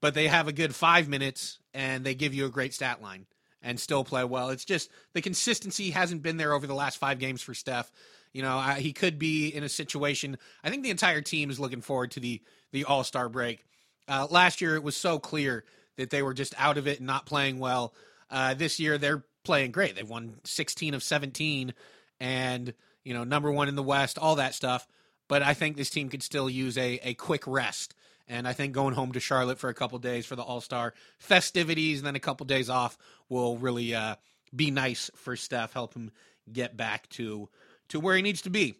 but 0.00 0.14
they 0.14 0.28
have 0.28 0.48
a 0.48 0.52
good 0.52 0.74
five 0.74 1.08
minutes 1.08 1.58
and 1.74 2.04
they 2.04 2.14
give 2.14 2.34
you 2.34 2.46
a 2.46 2.50
great 2.50 2.74
stat 2.74 3.02
line 3.02 3.26
and 3.62 3.80
still 3.80 4.04
play 4.04 4.24
well. 4.24 4.50
It's 4.50 4.64
just 4.64 4.90
the 5.12 5.20
consistency 5.20 5.90
hasn't 5.90 6.22
been 6.22 6.36
there 6.36 6.52
over 6.52 6.66
the 6.66 6.74
last 6.74 6.98
five 6.98 7.18
games 7.18 7.42
for 7.42 7.52
Steph. 7.54 7.90
You 8.32 8.42
know, 8.42 8.56
I, 8.56 8.80
he 8.80 8.92
could 8.92 9.18
be 9.18 9.48
in 9.48 9.64
a 9.64 9.68
situation. 9.68 10.38
I 10.62 10.70
think 10.70 10.82
the 10.82 10.90
entire 10.90 11.20
team 11.20 11.50
is 11.50 11.58
looking 11.58 11.80
forward 11.80 12.12
to 12.12 12.20
the 12.20 12.42
the 12.72 12.84
All 12.84 13.04
Star 13.04 13.28
break. 13.28 13.64
Uh, 14.08 14.26
last 14.30 14.60
year, 14.60 14.76
it 14.76 14.82
was 14.82 14.96
so 14.96 15.18
clear 15.18 15.64
that 15.96 16.10
they 16.10 16.22
were 16.22 16.34
just 16.34 16.54
out 16.58 16.78
of 16.78 16.86
it 16.86 16.98
and 16.98 17.06
not 17.06 17.26
playing 17.26 17.58
well. 17.58 17.94
Uh, 18.30 18.54
this 18.54 18.78
year, 18.78 18.98
they're 18.98 19.24
playing 19.44 19.72
great. 19.72 19.96
They've 19.96 20.08
won 20.08 20.34
16 20.44 20.94
of 20.94 21.02
17, 21.02 21.74
and 22.20 22.74
you 23.04 23.14
know, 23.14 23.24
number 23.24 23.50
one 23.50 23.68
in 23.68 23.74
the 23.74 23.82
West, 23.82 24.18
all 24.18 24.36
that 24.36 24.54
stuff. 24.54 24.86
But 25.28 25.42
I 25.42 25.54
think 25.54 25.76
this 25.76 25.90
team 25.90 26.08
could 26.08 26.22
still 26.22 26.48
use 26.48 26.76
a, 26.78 27.00
a 27.02 27.14
quick 27.14 27.46
rest. 27.46 27.94
And 28.28 28.48
I 28.48 28.52
think 28.52 28.72
going 28.72 28.94
home 28.94 29.12
to 29.12 29.20
Charlotte 29.20 29.58
for 29.58 29.68
a 29.68 29.74
couple 29.74 29.98
days 29.98 30.26
for 30.26 30.34
the 30.34 30.42
All 30.42 30.60
Star 30.60 30.94
festivities 31.18 31.98
and 31.98 32.06
then 32.06 32.16
a 32.16 32.20
couple 32.20 32.44
days 32.46 32.68
off 32.68 32.98
will 33.28 33.56
really 33.56 33.94
uh, 33.94 34.16
be 34.54 34.70
nice 34.70 35.10
for 35.14 35.36
Steph, 35.36 35.72
help 35.72 35.94
him 35.94 36.10
get 36.52 36.76
back 36.76 37.08
to 37.10 37.48
to 37.88 38.00
where 38.00 38.16
he 38.16 38.22
needs 38.22 38.42
to 38.42 38.50
be. 38.50 38.74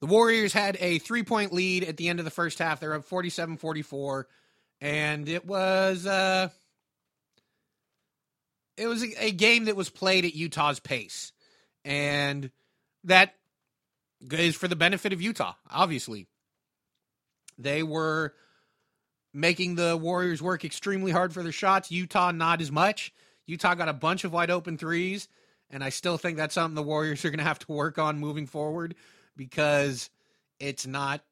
The 0.00 0.06
Warriors 0.06 0.52
had 0.52 0.76
a 0.80 0.98
three 0.98 1.22
point 1.22 1.52
lead 1.52 1.84
at 1.84 1.96
the 1.96 2.08
end 2.08 2.18
of 2.18 2.24
the 2.24 2.30
first 2.30 2.58
half. 2.58 2.80
They're 2.80 2.94
up 2.94 3.04
47 3.04 3.56
44. 3.56 4.26
And 4.80 5.28
it 5.28 5.44
was 5.44 6.06
uh, 6.06 6.48
it 8.76 8.86
was 8.86 9.02
a, 9.02 9.24
a 9.24 9.30
game 9.32 9.64
that 9.64 9.76
was 9.76 9.90
played 9.90 10.24
at 10.24 10.34
Utah's 10.34 10.80
pace. 10.80 11.32
And 11.84 12.50
that 13.04 13.34
is 14.30 14.56
for 14.56 14.68
the 14.68 14.76
benefit 14.76 15.12
of 15.12 15.22
Utah, 15.22 15.54
obviously. 15.70 16.26
They 17.56 17.82
were 17.82 18.34
making 19.34 19.74
the 19.74 19.96
Warriors 19.96 20.42
work 20.42 20.64
extremely 20.64 21.12
hard 21.12 21.32
for 21.32 21.42
their 21.42 21.52
shots. 21.52 21.90
Utah, 21.90 22.30
not 22.30 22.60
as 22.60 22.72
much. 22.72 23.12
Utah 23.46 23.74
got 23.74 23.88
a 23.88 23.94
bunch 23.94 24.24
of 24.24 24.32
wide 24.32 24.50
open 24.50 24.78
threes, 24.78 25.28
and 25.70 25.82
I 25.82 25.88
still 25.88 26.18
think 26.18 26.36
that's 26.36 26.54
something 26.54 26.74
the 26.74 26.82
Warriors 26.82 27.24
are 27.24 27.30
going 27.30 27.38
to 27.38 27.44
have 27.44 27.58
to 27.60 27.72
work 27.72 27.98
on 27.98 28.18
moving 28.18 28.46
forward 28.46 28.94
because 29.36 30.10
it's 30.60 30.86
not 30.86 31.22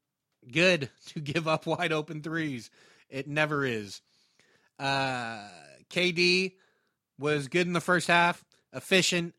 good 0.50 0.90
to 1.06 1.20
give 1.20 1.46
up 1.46 1.66
wide 1.66 1.92
open 1.92 2.22
threes. 2.22 2.70
It 3.08 3.28
never 3.28 3.64
is. 3.64 4.00
Uh, 4.78 5.48
KD 5.90 6.54
was 7.18 7.48
good 7.48 7.66
in 7.66 7.72
the 7.72 7.80
first 7.80 8.08
half, 8.08 8.44
efficient. 8.72 9.34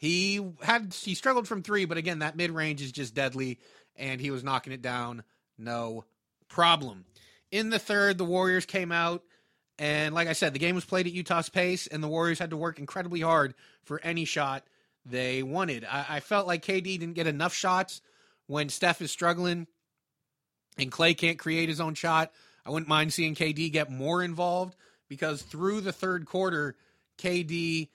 He 0.00 0.40
had 0.62 0.94
he 0.94 1.14
struggled 1.14 1.46
from 1.46 1.62
three, 1.62 1.84
but 1.84 1.98
again, 1.98 2.20
that 2.20 2.34
mid 2.34 2.50
range 2.50 2.80
is 2.80 2.90
just 2.90 3.14
deadly, 3.14 3.58
and 3.96 4.18
he 4.18 4.30
was 4.30 4.42
knocking 4.42 4.72
it 4.72 4.80
down, 4.80 5.22
no 5.58 6.06
problem. 6.48 7.04
In 7.52 7.68
the 7.68 7.78
third, 7.78 8.16
the 8.16 8.24
Warriors 8.24 8.64
came 8.64 8.92
out, 8.92 9.22
and 9.78 10.14
like 10.14 10.26
I 10.26 10.32
said, 10.32 10.54
the 10.54 10.58
game 10.58 10.74
was 10.74 10.86
played 10.86 11.06
at 11.06 11.12
Utah's 11.12 11.50
pace, 11.50 11.86
and 11.86 12.02
the 12.02 12.08
Warriors 12.08 12.38
had 12.38 12.48
to 12.48 12.56
work 12.56 12.78
incredibly 12.78 13.20
hard 13.20 13.54
for 13.84 14.00
any 14.02 14.24
shot 14.24 14.64
they 15.04 15.42
wanted. 15.42 15.84
I, 15.84 16.06
I 16.08 16.20
felt 16.20 16.46
like 16.46 16.64
KD 16.64 16.98
didn't 16.98 17.12
get 17.12 17.26
enough 17.26 17.52
shots 17.52 18.00
when 18.46 18.70
Steph 18.70 19.02
is 19.02 19.10
struggling, 19.10 19.66
and 20.78 20.90
Klay 20.90 21.14
can't 21.14 21.38
create 21.38 21.68
his 21.68 21.80
own 21.80 21.92
shot. 21.92 22.32
I 22.64 22.70
wouldn't 22.70 22.88
mind 22.88 23.12
seeing 23.12 23.34
KD 23.34 23.70
get 23.70 23.90
more 23.90 24.22
involved 24.22 24.76
because 25.08 25.42
through 25.42 25.82
the 25.82 25.92
third 25.92 26.24
quarter, 26.24 26.74
KD 27.18 27.88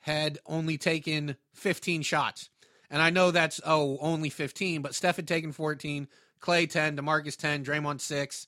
had 0.00 0.38
only 0.46 0.78
taken 0.78 1.36
15 1.54 2.02
shots. 2.02 2.50
And 2.90 3.02
I 3.02 3.10
know 3.10 3.30
that's, 3.30 3.60
oh, 3.66 3.98
only 4.00 4.30
15, 4.30 4.82
but 4.82 4.94
Steph 4.94 5.16
had 5.16 5.28
taken 5.28 5.52
14, 5.52 6.08
Klay 6.40 6.68
10, 6.68 6.96
DeMarcus 6.96 7.36
10, 7.36 7.64
Draymond 7.64 8.00
6. 8.00 8.46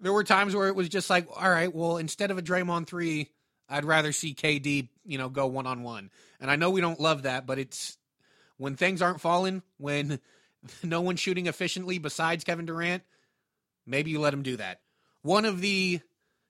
There 0.00 0.12
were 0.12 0.24
times 0.24 0.54
where 0.54 0.68
it 0.68 0.74
was 0.74 0.88
just 0.88 1.10
like, 1.10 1.28
all 1.28 1.50
right, 1.50 1.72
well, 1.72 1.98
instead 1.98 2.30
of 2.30 2.38
a 2.38 2.42
Draymond 2.42 2.86
3, 2.86 3.30
I'd 3.68 3.84
rather 3.84 4.12
see 4.12 4.34
KD, 4.34 4.88
you 5.04 5.18
know, 5.18 5.28
go 5.28 5.46
one 5.46 5.66
on 5.66 5.82
one. 5.82 6.10
And 6.40 6.50
I 6.50 6.56
know 6.56 6.70
we 6.70 6.80
don't 6.80 7.00
love 7.00 7.22
that, 7.22 7.46
but 7.46 7.58
it's 7.58 7.98
when 8.56 8.76
things 8.76 9.02
aren't 9.02 9.20
falling, 9.20 9.62
when 9.78 10.18
no 10.82 11.00
one's 11.00 11.20
shooting 11.20 11.46
efficiently 11.46 11.98
besides 11.98 12.44
Kevin 12.44 12.66
Durant, 12.66 13.02
maybe 13.86 14.10
you 14.10 14.20
let 14.20 14.34
him 14.34 14.42
do 14.42 14.56
that. 14.56 14.80
One 15.22 15.44
of 15.44 15.60
the 15.60 16.00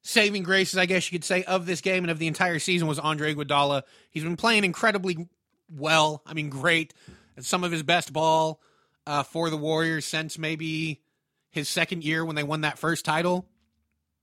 saving 0.02 0.42
graces, 0.42 0.76
I 0.76 0.86
guess 0.86 1.10
you 1.10 1.18
could 1.18 1.24
say, 1.24 1.44
of 1.44 1.66
this 1.66 1.80
game 1.80 2.04
and 2.04 2.10
of 2.10 2.18
the 2.18 2.26
entire 2.26 2.58
season 2.58 2.88
was 2.88 2.98
Andre 2.98 3.34
Iguodala. 3.34 3.82
He's 4.10 4.24
been 4.24 4.36
playing 4.36 4.64
incredibly 4.64 5.28
well. 5.70 6.22
I 6.26 6.34
mean, 6.34 6.50
great. 6.50 6.92
Some 7.40 7.64
of 7.64 7.72
his 7.72 7.82
best 7.82 8.12
ball 8.12 8.60
uh, 9.06 9.22
for 9.22 9.48
the 9.48 9.56
Warriors 9.56 10.04
since 10.04 10.38
maybe 10.38 11.00
his 11.50 11.68
second 11.68 12.04
year 12.04 12.24
when 12.24 12.36
they 12.36 12.42
won 12.42 12.62
that 12.62 12.78
first 12.78 13.04
title, 13.04 13.46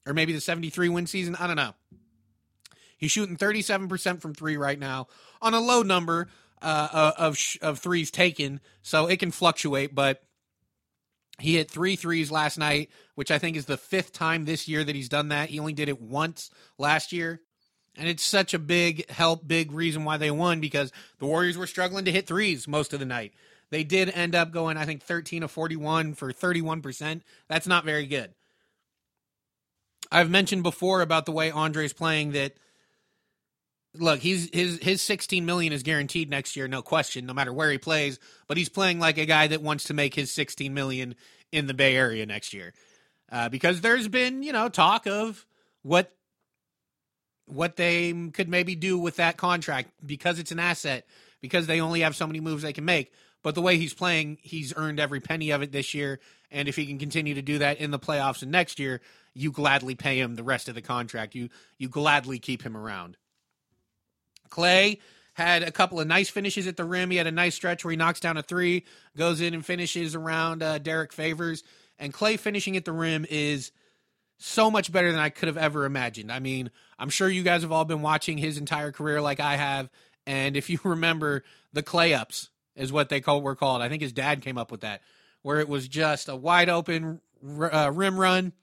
or 0.05 0.13
maybe 0.13 0.33
the 0.33 0.41
73 0.41 0.89
win 0.89 1.07
season. 1.07 1.35
I 1.35 1.47
don't 1.47 1.55
know. 1.55 1.73
He's 2.97 3.11
shooting 3.11 3.37
37% 3.37 4.21
from 4.21 4.33
three 4.33 4.57
right 4.57 4.77
now 4.77 5.07
on 5.41 5.53
a 5.53 5.59
low 5.59 5.83
number 5.83 6.27
uh, 6.61 7.13
of 7.17 7.37
of 7.61 7.79
threes 7.79 8.11
taken, 8.11 8.59
so 8.81 9.07
it 9.07 9.19
can 9.19 9.31
fluctuate. 9.31 9.95
But 9.95 10.21
he 11.39 11.55
hit 11.55 11.69
three 11.69 11.95
threes 11.95 12.31
last 12.31 12.57
night, 12.57 12.89
which 13.15 13.31
I 13.31 13.39
think 13.39 13.57
is 13.57 13.65
the 13.65 13.77
fifth 13.77 14.13
time 14.13 14.45
this 14.45 14.67
year 14.67 14.83
that 14.83 14.95
he's 14.95 15.09
done 15.09 15.29
that. 15.29 15.49
He 15.49 15.59
only 15.59 15.73
did 15.73 15.89
it 15.89 16.01
once 16.01 16.49
last 16.77 17.11
year. 17.11 17.41
And 17.97 18.07
it's 18.07 18.23
such 18.23 18.53
a 18.53 18.59
big 18.59 19.09
help, 19.09 19.47
big 19.47 19.71
reason 19.71 20.05
why 20.05 20.17
they 20.17 20.31
won 20.31 20.61
because 20.61 20.91
the 21.19 21.25
Warriors 21.25 21.57
were 21.57 21.67
struggling 21.67 22.05
to 22.05 22.11
hit 22.11 22.27
threes 22.27 22.67
most 22.67 22.93
of 22.93 22.99
the 22.99 23.05
night. 23.05 23.33
They 23.71 23.83
did 23.83 24.09
end 24.09 24.35
up 24.35 24.51
going, 24.51 24.77
I 24.77 24.85
think, 24.85 25.03
13 25.03 25.43
of 25.43 25.51
41 25.51 26.13
for 26.13 26.31
31%. 26.31 27.21
That's 27.47 27.67
not 27.67 27.85
very 27.85 28.07
good. 28.07 28.33
I've 30.11 30.29
mentioned 30.29 30.63
before 30.63 31.01
about 31.01 31.25
the 31.25 31.31
way 31.31 31.51
Andre's 31.51 31.93
playing 31.93 32.31
that 32.31 32.53
look, 33.95 34.19
he's 34.19 34.49
his 34.53 34.79
his 34.81 35.01
16 35.01 35.45
million 35.45 35.73
is 35.73 35.83
guaranteed 35.83 36.29
next 36.29 36.55
year, 36.55 36.67
no 36.67 36.81
question, 36.81 37.25
no 37.25 37.33
matter 37.33 37.53
where 37.53 37.71
he 37.71 37.77
plays. 37.77 38.19
But 38.47 38.57
he's 38.57 38.69
playing 38.69 38.99
like 38.99 39.17
a 39.17 39.25
guy 39.25 39.47
that 39.47 39.61
wants 39.61 39.85
to 39.85 39.93
make 39.93 40.13
his 40.13 40.31
16 40.31 40.73
million 40.73 41.15
in 41.51 41.67
the 41.67 41.73
Bay 41.73 41.95
Area 41.95 42.25
next 42.25 42.53
year, 42.53 42.73
uh, 43.31 43.49
because 43.49 43.81
there's 43.81 44.07
been 44.07 44.43
you 44.43 44.53
know 44.53 44.69
talk 44.69 45.07
of 45.07 45.45
what 45.81 46.13
what 47.45 47.75
they 47.75 48.13
could 48.33 48.47
maybe 48.47 48.75
do 48.75 48.97
with 48.97 49.15
that 49.15 49.37
contract 49.37 49.89
because 50.05 50.37
it's 50.37 50.51
an 50.51 50.59
asset 50.59 51.05
because 51.41 51.65
they 51.65 51.81
only 51.81 52.01
have 52.01 52.15
so 52.15 52.27
many 52.27 52.39
moves 52.39 52.61
they 52.61 52.73
can 52.73 52.85
make. 52.85 53.11
But 53.41 53.55
the 53.55 53.61
way 53.61 53.77
he's 53.77 53.93
playing, 53.93 54.37
he's 54.41 54.73
earned 54.75 54.99
every 54.99 55.21
penny 55.21 55.51
of 55.51 55.61
it 55.61 55.71
this 55.71 55.93
year. 55.93 56.19
And 56.51 56.67
if 56.67 56.75
he 56.75 56.85
can 56.85 56.99
continue 56.99 57.35
to 57.35 57.41
do 57.41 57.59
that 57.59 57.77
in 57.77 57.89
the 57.89 57.99
playoffs 57.99 58.41
and 58.41 58.51
next 58.51 58.79
year, 58.79 59.01
you 59.33 59.51
gladly 59.51 59.95
pay 59.95 60.19
him 60.19 60.35
the 60.35 60.43
rest 60.43 60.67
of 60.67 60.75
the 60.75 60.81
contract. 60.81 61.35
You 61.35 61.49
you 61.77 61.89
gladly 61.89 62.39
keep 62.39 62.61
him 62.61 62.75
around. 62.75 63.17
Klay 64.49 64.99
had 65.33 65.63
a 65.63 65.71
couple 65.71 65.99
of 65.99 66.07
nice 66.07 66.29
finishes 66.29 66.67
at 66.67 66.77
the 66.77 66.83
rim. 66.83 67.11
He 67.11 67.17
had 67.17 67.27
a 67.27 67.31
nice 67.31 67.55
stretch 67.55 67.83
where 67.83 67.91
he 67.91 67.97
knocks 67.97 68.19
down 68.19 68.37
a 68.37 68.43
three, 68.43 68.85
goes 69.17 69.41
in 69.41 69.53
and 69.53 69.65
finishes 69.65 70.15
around 70.15 70.61
uh, 70.61 70.77
Derrick 70.79 71.13
Favors. 71.13 71.63
And 71.97 72.13
Klay 72.13 72.37
finishing 72.37 72.75
at 72.77 72.85
the 72.85 72.91
rim 72.91 73.25
is 73.29 73.71
so 74.37 74.71
much 74.71 74.91
better 74.91 75.11
than 75.11 75.19
I 75.19 75.29
could 75.29 75.47
have 75.47 75.57
ever 75.57 75.85
imagined. 75.85 76.31
I 76.31 76.39
mean, 76.39 76.71
I'm 76.97 77.09
sure 77.09 77.29
you 77.29 77.43
guys 77.43 77.61
have 77.61 77.71
all 77.71 77.85
been 77.85 78.01
watching 78.01 78.37
his 78.37 78.57
entire 78.57 78.91
career 78.91 79.21
like 79.21 79.39
I 79.39 79.57
have. 79.57 79.89
And 80.25 80.55
if 80.57 80.69
you 80.69 80.79
remember, 80.83 81.43
the 81.73 81.83
clay 81.83 82.13
ups 82.13 82.49
is 82.75 82.91
what 82.91 83.09
they 83.09 83.21
call, 83.21 83.41
were 83.41 83.55
called. 83.55 83.81
I 83.81 83.89
think 83.89 84.01
his 84.01 84.13
dad 84.13 84.41
came 84.41 84.57
up 84.57 84.71
with 84.71 84.81
that, 84.81 85.01
where 85.41 85.59
it 85.59 85.67
was 85.67 85.87
just 85.87 86.29
a 86.29 86.35
wide 86.35 86.69
open 86.69 87.19
uh, 87.59 87.91
rim 87.93 88.19
run, 88.19 88.53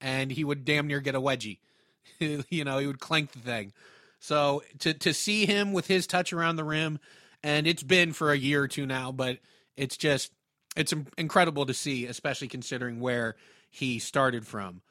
and 0.00 0.32
he 0.32 0.44
would 0.44 0.64
damn 0.64 0.86
near 0.86 1.00
get 1.00 1.14
a 1.14 1.20
wedgie. 1.20 1.58
you 2.18 2.64
know, 2.64 2.78
he 2.78 2.86
would 2.86 3.00
clank 3.00 3.32
the 3.32 3.38
thing. 3.38 3.72
So 4.20 4.62
to 4.80 4.94
to 4.94 5.12
see 5.12 5.46
him 5.46 5.72
with 5.72 5.86
his 5.88 6.06
touch 6.06 6.32
around 6.32 6.56
the 6.56 6.64
rim, 6.64 7.00
and 7.42 7.66
it's 7.66 7.82
been 7.82 8.12
for 8.12 8.30
a 8.30 8.38
year 8.38 8.62
or 8.62 8.68
two 8.68 8.86
now, 8.86 9.10
but 9.10 9.38
it's 9.76 9.96
just 9.96 10.30
it's 10.76 10.94
incredible 11.18 11.66
to 11.66 11.74
see, 11.74 12.06
especially 12.06 12.48
considering 12.48 13.00
where 13.00 13.34
he 13.70 13.98
started 13.98 14.46
from. 14.46 14.82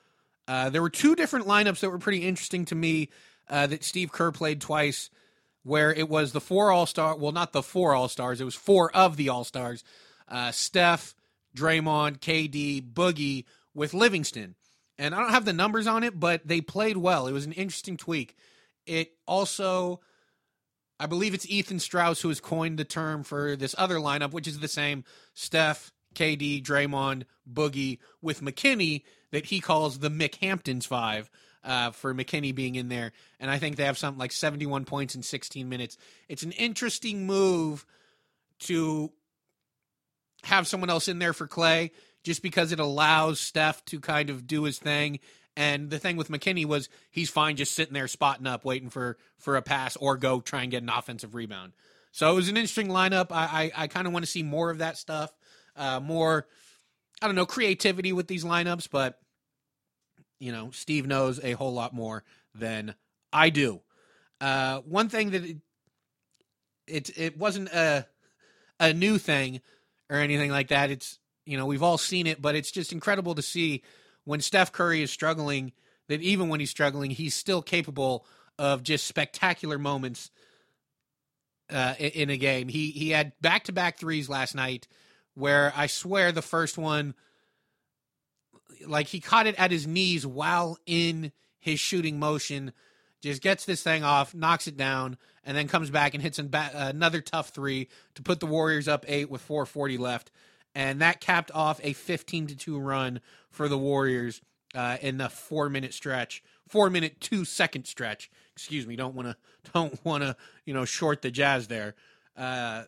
Uh, 0.48 0.70
there 0.70 0.82
were 0.82 0.90
two 0.90 1.16
different 1.16 1.46
lineups 1.46 1.80
that 1.80 1.92
were 1.92 2.00
pretty 2.00 2.28
interesting 2.28 2.66
to 2.66 2.76
me 2.76 3.10
uh, 3.50 3.68
that 3.68 3.84
Steve 3.84 4.12
Kerr 4.12 4.32
played 4.32 4.60
twice, 4.60 5.12
where 5.64 5.94
it 5.94 6.10
was 6.10 6.32
the 6.32 6.42
four 6.42 6.72
All 6.72 6.88
Star, 6.88 7.16
well, 7.16 7.32
not 7.32 7.54
the 7.54 7.62
four 7.62 7.94
All 7.94 8.08
Stars, 8.08 8.42
it 8.42 8.46
was 8.46 8.56
four 8.56 8.92
of 8.96 9.16
the 9.16 9.30
All 9.30 9.44
Stars, 9.44 9.84
uh, 10.28 10.52
Steph, 10.52 11.16
Draymond, 11.56 12.20
KD, 12.20 12.82
Boogie 12.82 13.46
with 13.76 13.94
Livingston. 13.94 14.56
And 14.98 15.14
I 15.16 15.22
don't 15.22 15.32
have 15.32 15.46
the 15.46 15.54
numbers 15.54 15.88
on 15.88 16.04
it, 16.04 16.20
but 16.20 16.48
they 16.48 16.62
played 16.62 16.98
well. 16.98 17.28
It 17.28 17.32
was 17.32 17.46
an 17.46 17.54
interesting 17.54 17.96
tweak. 17.96 18.36
It 18.90 19.12
also, 19.28 20.02
I 21.00 21.06
believe 21.06 21.36
it's 21.36 21.48
Ethan 21.48 21.80
Strauss 21.80 22.22
who 22.22 22.30
has 22.30 22.42
coined 22.42 22.80
the 22.80 22.84
term 22.84 23.24
for 23.24 23.56
this 23.56 23.76
other 23.78 23.98
lineup, 23.98 24.32
which 24.32 24.48
is 24.48 24.60
the 24.60 24.68
same 24.68 25.04
Steph, 25.36 25.92
KD, 26.16 26.64
Draymond, 26.64 27.26
Boogie 27.48 28.00
with 28.20 28.42
McKinnie 28.42 29.04
that 29.32 29.46
he 29.46 29.60
calls 29.60 30.00
the 30.00 30.10
Mick 30.10 30.36
Hamptons 30.36 30.88
five. 30.88 31.30
Uh, 31.62 31.92
for 31.92 32.16
McKinnie 32.16 32.56
being 32.56 32.76
in 32.76 32.88
there, 32.88 33.12
and 33.38 33.52
I 33.52 33.60
think 33.60 33.76
they 33.76 33.84
have 33.84 33.98
something 33.98 34.18
like 34.18 34.32
71 34.32 34.86
points 34.86 35.14
in 35.14 35.22
16 35.22 35.68
minutes. 35.68 35.98
It's 36.30 36.42
an 36.42 36.54
interesting 36.54 37.28
move 37.28 37.86
to 38.60 39.12
have 40.44 40.68
someone 40.68 40.90
else 40.90 41.10
in 41.10 41.20
there 41.20 41.34
for 41.34 41.50
Klay 41.50 41.92
just 42.24 42.42
because 42.42 42.72
it 42.72 42.80
allows 42.80 43.42
Steph 43.42 43.84
to 43.86 44.00
kind 44.00 44.30
of 44.30 44.48
do 44.48 44.64
his 44.64 44.80
thing 44.80 45.20
and 45.60 45.90
the 45.90 46.00
thing 46.00 46.16
with 46.16 46.30
McKinnie 46.30 46.66
was 46.66 46.88
he's 47.12 47.30
fine 47.30 47.58
just 47.58 47.76
sitting 47.76 47.94
there 47.94 48.08
spotting 48.08 48.48
up, 48.48 48.64
waiting 48.64 48.90
for 48.90 49.18
for 49.38 49.58
a 49.58 49.62
pass 49.62 49.98
or 49.98 50.16
go 50.16 50.40
try 50.40 50.62
and 50.62 50.72
get 50.72 50.82
an 50.82 50.90
offensive 50.90 51.36
rebound. 51.36 51.74
So 52.14 52.32
it 52.32 52.36
was 52.36 52.48
an 52.48 52.56
interesting 52.56 52.88
lineup. 52.88 53.28
I 53.30 53.72
I, 53.76 53.84
I 53.84 53.88
kind 53.88 54.08
of 54.08 54.14
want 54.14 54.24
to 54.24 54.32
see 54.32 54.42
more 54.42 54.70
of 54.72 54.78
that 54.78 54.98
stuff, 54.98 55.38
uh, 55.76 56.00
more 56.00 56.48
I 57.22 57.26
don't 57.26 57.36
know 57.36 57.46
creativity 57.46 58.14
with 58.14 58.28
these 58.28 58.46
lineups, 58.46 58.88
but 58.90 59.20
you 60.40 60.54
know 60.54 60.72
Steve 60.72 61.06
knows 61.06 61.44
a 61.44 61.52
whole 61.52 61.74
lot 61.74 61.94
more 61.94 62.24
than 62.56 62.96
I 63.34 63.50
do. 63.50 63.82
Uh, 64.40 64.80
one 64.80 65.10
thing 65.10 65.32
that 65.32 65.44
it, 65.44 65.58
it 66.88 67.18
it 67.18 67.38
wasn't 67.38 67.68
a 67.74 68.08
a 68.80 68.94
new 68.94 69.18
thing 69.18 69.60
or 70.10 70.16
anything 70.20 70.52
like 70.52 70.70
that. 70.70 70.90
It's 70.90 71.20
you 71.46 71.58
know 71.58 71.66
we've 71.66 71.84
all 71.84 71.98
seen 71.98 72.28
it, 72.28 72.42
but 72.42 72.56
it's 72.56 72.72
just 72.72 72.94
incredible 72.94 73.36
to 73.36 73.42
see 73.42 73.84
when 74.30 74.42
Steph 74.42 74.72
Curry 74.72 75.02
is 75.02 75.10
struggling 75.10 75.72
that 76.08 76.22
even 76.22 76.50
when 76.50 76.60
he's 76.60 76.70
struggling, 76.70 77.10
he's 77.10 77.34
still 77.34 77.64
capable 77.64 78.28
of 78.60 78.84
just 78.84 79.08
spectacular 79.08 79.80
moments 79.80 80.30
uh, 81.72 81.96
in 81.98 82.30
a 82.30 82.38
game. 82.38 82.68
He 82.68 82.92
he 82.92 83.10
had 83.10 83.32
back 83.42 83.64
to 83.64 83.72
back 83.72 83.98
threes 83.98 84.30
last 84.30 84.54
night, 84.54 84.88
where 85.34 85.74
I 85.76 85.88
swear 85.88 86.32
the 86.32 86.44
first 86.44 86.78
one, 86.78 87.16
like 88.86 89.08
he 89.08 89.20
caught 89.20 89.48
it 89.48 89.56
at 89.60 89.72
his 89.72 89.88
knees 89.88 90.28
while 90.28 90.78
in 90.86 91.32
his 91.58 91.80
shooting 91.80 92.20
motion, 92.20 92.72
just 93.24 93.42
gets 93.42 93.66
this 93.66 93.82
thing 93.82 94.04
off, 94.04 94.36
knocks 94.36 94.68
it 94.68 94.78
down, 94.78 95.18
and 95.44 95.58
then 95.58 95.68
comes 95.68 95.90
back 95.90 96.14
and 96.14 96.22
hits 96.22 96.38
another 96.38 97.22
tough 97.22 97.50
three 97.50 97.90
to 98.14 98.22
put 98.22 98.42
the 98.42 98.46
Warriors 98.46 98.88
up 98.88 99.06
eight 99.08 99.32
with 99.32 99.42
4:40 99.42 99.98
left, 99.98 100.30
and 100.80 101.02
that 101.02 101.20
capped 101.20 101.52
off 101.54 101.82
a 101.84 101.92
15 101.92 102.48
to 102.48 102.56
two 102.56 102.80
run 102.80 103.20
for 103.52 103.68
the 103.68 103.78
Warriors 103.78 104.42
uh, 104.74 104.96
in 105.02 105.18
the 105.18 105.28
four 105.28 105.68
minute 105.68 105.94
stretch, 105.94 106.42
four 106.70 106.90
minute 106.90 107.20
two 107.20 107.44
second 107.44 107.84
stretch. 107.84 108.32
Excuse 108.54 108.88
me, 108.88 108.96
don't 108.96 109.14
want 109.14 109.28
to 109.28 109.36
don't 109.74 110.06
want 110.06 110.24
to 110.24 110.38
you 110.64 110.74
know 110.74 110.86
short 110.86 111.22
the 111.22 111.32
Jazz 111.32 111.68
there. 111.68 111.96
Uh, 112.38 112.84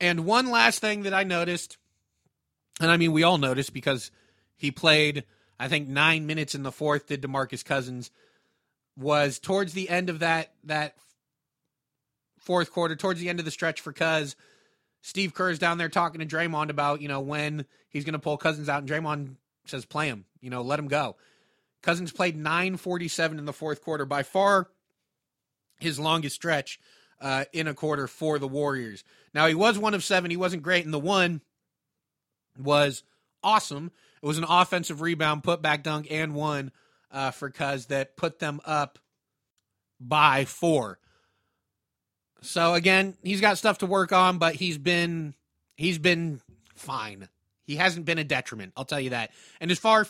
and 0.00 0.24
one 0.24 0.52
last 0.52 0.78
thing 0.78 1.02
that 1.02 1.12
I 1.12 1.24
noticed, 1.24 1.78
and 2.80 2.92
I 2.92 2.96
mean 2.96 3.10
we 3.10 3.24
all 3.24 3.38
noticed 3.38 3.72
because 3.72 4.12
he 4.56 4.70
played 4.70 5.24
I 5.58 5.66
think 5.66 5.88
nine 5.88 6.26
minutes 6.26 6.54
in 6.54 6.62
the 6.62 6.70
fourth. 6.70 7.08
Did 7.08 7.22
DeMarcus 7.22 7.64
Cousins 7.64 8.12
was 8.96 9.40
towards 9.40 9.72
the 9.72 9.88
end 9.88 10.10
of 10.10 10.20
that 10.20 10.52
that 10.62 10.94
fourth 12.38 12.70
quarter, 12.70 12.94
towards 12.94 13.18
the 13.18 13.28
end 13.28 13.40
of 13.40 13.44
the 13.44 13.50
stretch 13.50 13.80
for 13.80 13.92
Cuz. 13.92 14.36
Steve 15.04 15.34
Kerr's 15.34 15.58
down 15.58 15.76
there 15.76 15.90
talking 15.90 16.26
to 16.26 16.36
Draymond 16.36 16.70
about, 16.70 17.02
you 17.02 17.08
know, 17.08 17.20
when 17.20 17.66
he's 17.90 18.06
going 18.06 18.14
to 18.14 18.18
pull 18.18 18.38
Cousins 18.38 18.70
out. 18.70 18.78
And 18.80 18.88
Draymond 18.88 19.34
says, 19.66 19.84
play 19.84 20.08
him, 20.08 20.24
you 20.40 20.48
know, 20.48 20.62
let 20.62 20.78
him 20.78 20.88
go. 20.88 21.16
Cousins 21.82 22.10
played 22.10 22.38
947 22.38 23.38
in 23.38 23.44
the 23.44 23.52
fourth 23.52 23.82
quarter, 23.82 24.06
by 24.06 24.22
far 24.22 24.70
his 25.78 26.00
longest 26.00 26.36
stretch 26.36 26.80
uh, 27.20 27.44
in 27.52 27.66
a 27.66 27.74
quarter 27.74 28.06
for 28.06 28.38
the 28.38 28.48
Warriors. 28.48 29.04
Now, 29.34 29.46
he 29.46 29.54
was 29.54 29.78
one 29.78 29.92
of 29.92 30.02
seven. 30.02 30.30
He 30.30 30.38
wasn't 30.38 30.62
great. 30.62 30.86
And 30.86 30.94
the 30.94 30.98
one 30.98 31.42
was 32.58 33.02
awesome. 33.42 33.92
It 34.22 34.26
was 34.26 34.38
an 34.38 34.46
offensive 34.48 35.02
rebound, 35.02 35.44
put 35.44 35.60
back 35.60 35.82
dunk, 35.82 36.06
and 36.10 36.34
one 36.34 36.72
uh, 37.10 37.30
for 37.30 37.50
Cuz 37.50 37.86
that 37.86 38.16
put 38.16 38.38
them 38.38 38.58
up 38.64 38.98
by 40.00 40.46
four. 40.46 40.98
So 42.44 42.74
again, 42.74 43.16
he's 43.22 43.40
got 43.40 43.58
stuff 43.58 43.78
to 43.78 43.86
work 43.86 44.12
on, 44.12 44.38
but 44.38 44.54
he's 44.54 44.78
been 44.78 45.34
he's 45.76 45.98
been 45.98 46.40
fine. 46.74 47.28
He 47.66 47.76
hasn't 47.76 48.04
been 48.04 48.18
a 48.18 48.24
detriment, 48.24 48.72
I'll 48.76 48.84
tell 48.84 49.00
you 49.00 49.10
that. 49.10 49.30
And 49.60 49.70
as 49.70 49.78
far 49.78 50.06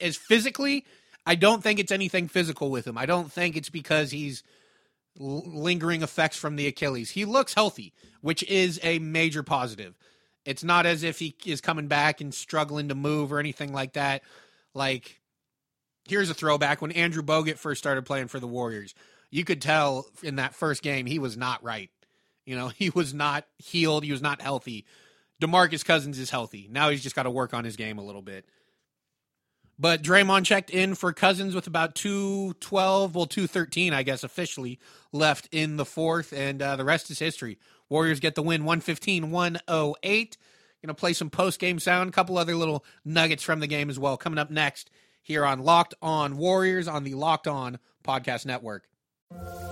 as 0.00 0.16
physically, 0.16 0.86
I 1.26 1.34
don't 1.34 1.62
think 1.62 1.78
it's 1.78 1.92
anything 1.92 2.28
physical 2.28 2.70
with 2.70 2.86
him. 2.86 2.96
I 2.96 3.04
don't 3.04 3.30
think 3.30 3.56
it's 3.56 3.68
because 3.68 4.10
he's 4.10 4.42
lingering 5.18 6.02
effects 6.02 6.38
from 6.38 6.56
the 6.56 6.66
Achilles. 6.66 7.10
He 7.10 7.26
looks 7.26 7.52
healthy, 7.52 7.92
which 8.22 8.42
is 8.44 8.80
a 8.82 8.98
major 8.98 9.42
positive. 9.42 9.98
It's 10.46 10.64
not 10.64 10.86
as 10.86 11.02
if 11.02 11.18
he 11.18 11.36
is 11.44 11.60
coming 11.60 11.86
back 11.86 12.22
and 12.22 12.32
struggling 12.32 12.88
to 12.88 12.94
move 12.94 13.30
or 13.30 13.38
anything 13.38 13.74
like 13.74 13.92
that. 13.92 14.22
Like, 14.72 15.20
here's 16.08 16.30
a 16.30 16.34
throwback 16.34 16.80
when 16.80 16.92
Andrew 16.92 17.22
Bogut 17.22 17.58
first 17.58 17.80
started 17.80 18.06
playing 18.06 18.28
for 18.28 18.40
the 18.40 18.46
Warriors 18.46 18.94
you 19.30 19.44
could 19.44 19.62
tell 19.62 20.06
in 20.22 20.36
that 20.36 20.54
first 20.54 20.82
game 20.82 21.06
he 21.06 21.18
was 21.18 21.36
not 21.36 21.62
right. 21.62 21.90
You 22.44 22.56
know, 22.56 22.68
he 22.76 22.90
was 22.90 23.14
not 23.14 23.46
healed. 23.58 24.04
He 24.04 24.12
was 24.12 24.22
not 24.22 24.40
healthy. 24.40 24.86
DeMarcus 25.40 25.84
Cousins 25.84 26.18
is 26.18 26.30
healthy. 26.30 26.68
Now 26.70 26.90
he's 26.90 27.02
just 27.02 27.16
got 27.16 27.22
to 27.22 27.30
work 27.30 27.54
on 27.54 27.64
his 27.64 27.76
game 27.76 27.98
a 27.98 28.04
little 28.04 28.22
bit. 28.22 28.44
But 29.78 30.02
Draymond 30.02 30.44
checked 30.44 30.68
in 30.68 30.94
for 30.94 31.10
Cousins 31.14 31.54
with 31.54 31.66
about 31.66 31.94
212, 31.94 33.14
well, 33.14 33.24
213, 33.24 33.94
I 33.94 34.02
guess, 34.02 34.22
officially 34.22 34.78
left 35.10 35.48
in 35.52 35.78
the 35.78 35.86
fourth. 35.86 36.34
And 36.34 36.60
uh, 36.60 36.76
the 36.76 36.84
rest 36.84 37.10
is 37.10 37.18
history. 37.18 37.58
Warriors 37.88 38.20
get 38.20 38.34
the 38.34 38.42
win 38.42 38.64
115 38.64 39.30
108. 39.30 40.36
Going 40.82 40.88
to 40.88 40.94
play 40.94 41.14
some 41.14 41.30
post 41.30 41.58
game 41.58 41.78
sound, 41.78 42.12
couple 42.12 42.36
other 42.36 42.54
little 42.54 42.84
nuggets 43.06 43.42
from 43.42 43.60
the 43.60 43.66
game 43.66 43.88
as 43.88 43.98
well. 43.98 44.18
Coming 44.18 44.38
up 44.38 44.50
next 44.50 44.90
here 45.22 45.46
on 45.46 45.60
Locked 45.60 45.94
On 46.02 46.36
Warriors 46.36 46.86
on 46.86 47.04
the 47.04 47.14
Locked 47.14 47.46
On 47.46 47.78
Podcast 48.04 48.44
Network. 48.44 48.86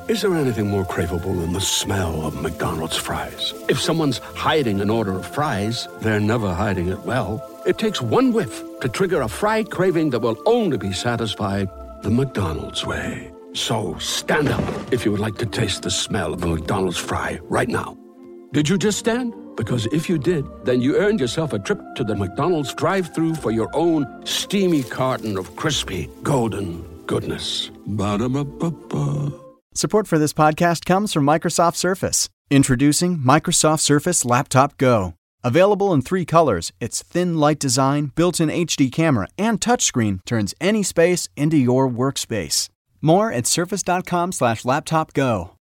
Is 0.08 0.22
there 0.22 0.34
anything 0.34 0.68
more 0.68 0.86
craveable 0.86 1.38
than 1.38 1.52
the 1.52 1.60
smell 1.60 2.24
of 2.24 2.40
McDonald's 2.40 2.96
fries? 2.96 3.52
If 3.68 3.78
someone's 3.78 4.16
hiding 4.16 4.80
an 4.80 4.88
order 4.88 5.12
of 5.12 5.26
fries, 5.26 5.86
they're 6.00 6.18
never 6.18 6.54
hiding 6.54 6.88
it 6.88 7.00
well. 7.00 7.44
It 7.66 7.76
takes 7.76 8.00
one 8.00 8.32
whiff 8.32 8.62
to 8.80 8.88
trigger 8.88 9.20
a 9.20 9.28
fry 9.28 9.64
craving 9.64 10.08
that 10.10 10.20
will 10.20 10.42
only 10.46 10.78
be 10.78 10.94
satisfied 10.94 11.68
the 12.02 12.08
McDonald's 12.10 12.86
way. 12.86 13.30
So 13.52 13.98
stand 13.98 14.48
up 14.48 14.62
if 14.90 15.04
you 15.04 15.10
would 15.10 15.20
like 15.20 15.36
to 15.38 15.46
taste 15.46 15.82
the 15.82 15.90
smell 15.90 16.32
of 16.32 16.42
a 16.42 16.46
McDonald's 16.46 16.96
fry 16.96 17.38
right 17.42 17.68
now. 17.68 17.94
Did 18.54 18.66
you 18.66 18.78
just 18.78 18.98
stand? 18.98 19.34
Because 19.56 19.84
if 19.92 20.08
you 20.08 20.16
did, 20.16 20.46
then 20.64 20.80
you 20.80 20.96
earned 20.96 21.20
yourself 21.20 21.52
a 21.52 21.58
trip 21.58 21.82
to 21.96 22.02
the 22.02 22.16
McDonald's 22.16 22.72
drive 22.72 23.12
through 23.14 23.34
for 23.34 23.50
your 23.50 23.68
own 23.74 24.06
steamy 24.24 24.84
carton 24.84 25.36
of 25.36 25.54
crispy, 25.54 26.08
golden 26.22 26.80
goodness. 27.04 27.70
Ba-da-ba-ba-ba. 27.86 29.47
Support 29.74 30.08
for 30.08 30.18
this 30.18 30.32
podcast 30.32 30.86
comes 30.86 31.12
from 31.12 31.24
Microsoft 31.24 31.76
Surface. 31.76 32.28
Introducing 32.50 33.18
Microsoft 33.18 33.80
Surface 33.80 34.24
Laptop 34.24 34.76
Go. 34.78 35.14
Available 35.44 35.92
in 35.92 36.02
three 36.02 36.24
colors, 36.24 36.72
its 36.80 37.02
thin, 37.02 37.36
light 37.38 37.60
design, 37.60 38.06
built 38.16 38.40
in 38.40 38.48
HD 38.48 38.90
camera, 38.90 39.28
and 39.38 39.60
touchscreen 39.60 40.24
turns 40.24 40.52
any 40.60 40.82
space 40.82 41.28
into 41.36 41.56
your 41.56 41.88
workspace. 41.88 42.68
More 43.00 43.30
at 43.30 43.46
surface.com/slash 43.46 44.64
laptop 44.64 45.12
go. 45.12 45.52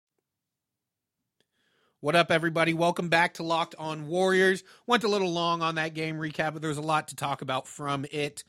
What 1.99 2.15
up, 2.15 2.31
everybody? 2.31 2.73
Welcome 2.73 3.09
back 3.09 3.35
to 3.35 3.43
Locked 3.43 3.75
On 3.77 4.07
Warriors. 4.07 4.63
Went 4.87 5.03
a 5.03 5.07
little 5.09 5.31
long 5.31 5.61
on 5.61 5.75
that 5.75 5.93
game 5.93 6.17
recap, 6.17 6.53
but 6.53 6.61
there 6.61 6.69
was 6.69 6.79
a 6.79 6.81
lot 6.81 7.09
to 7.09 7.15
talk 7.15 7.43
about 7.43 7.67
from 7.67 8.05
it. 8.11 8.43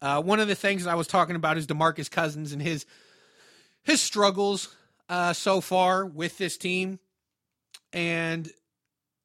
Uh, 0.00 0.22
one 0.22 0.38
of 0.38 0.46
the 0.46 0.54
things 0.54 0.86
I 0.86 0.94
was 0.94 1.08
talking 1.08 1.34
about 1.34 1.56
is 1.58 1.66
DeMarcus 1.66 2.10
Cousins 2.10 2.52
and 2.52 2.62
his 2.62 2.86
his 3.82 4.00
struggles 4.00 4.76
uh, 5.08 5.32
so 5.32 5.60
far 5.60 6.04
with 6.04 6.38
this 6.38 6.56
team, 6.56 6.98
and 7.92 8.50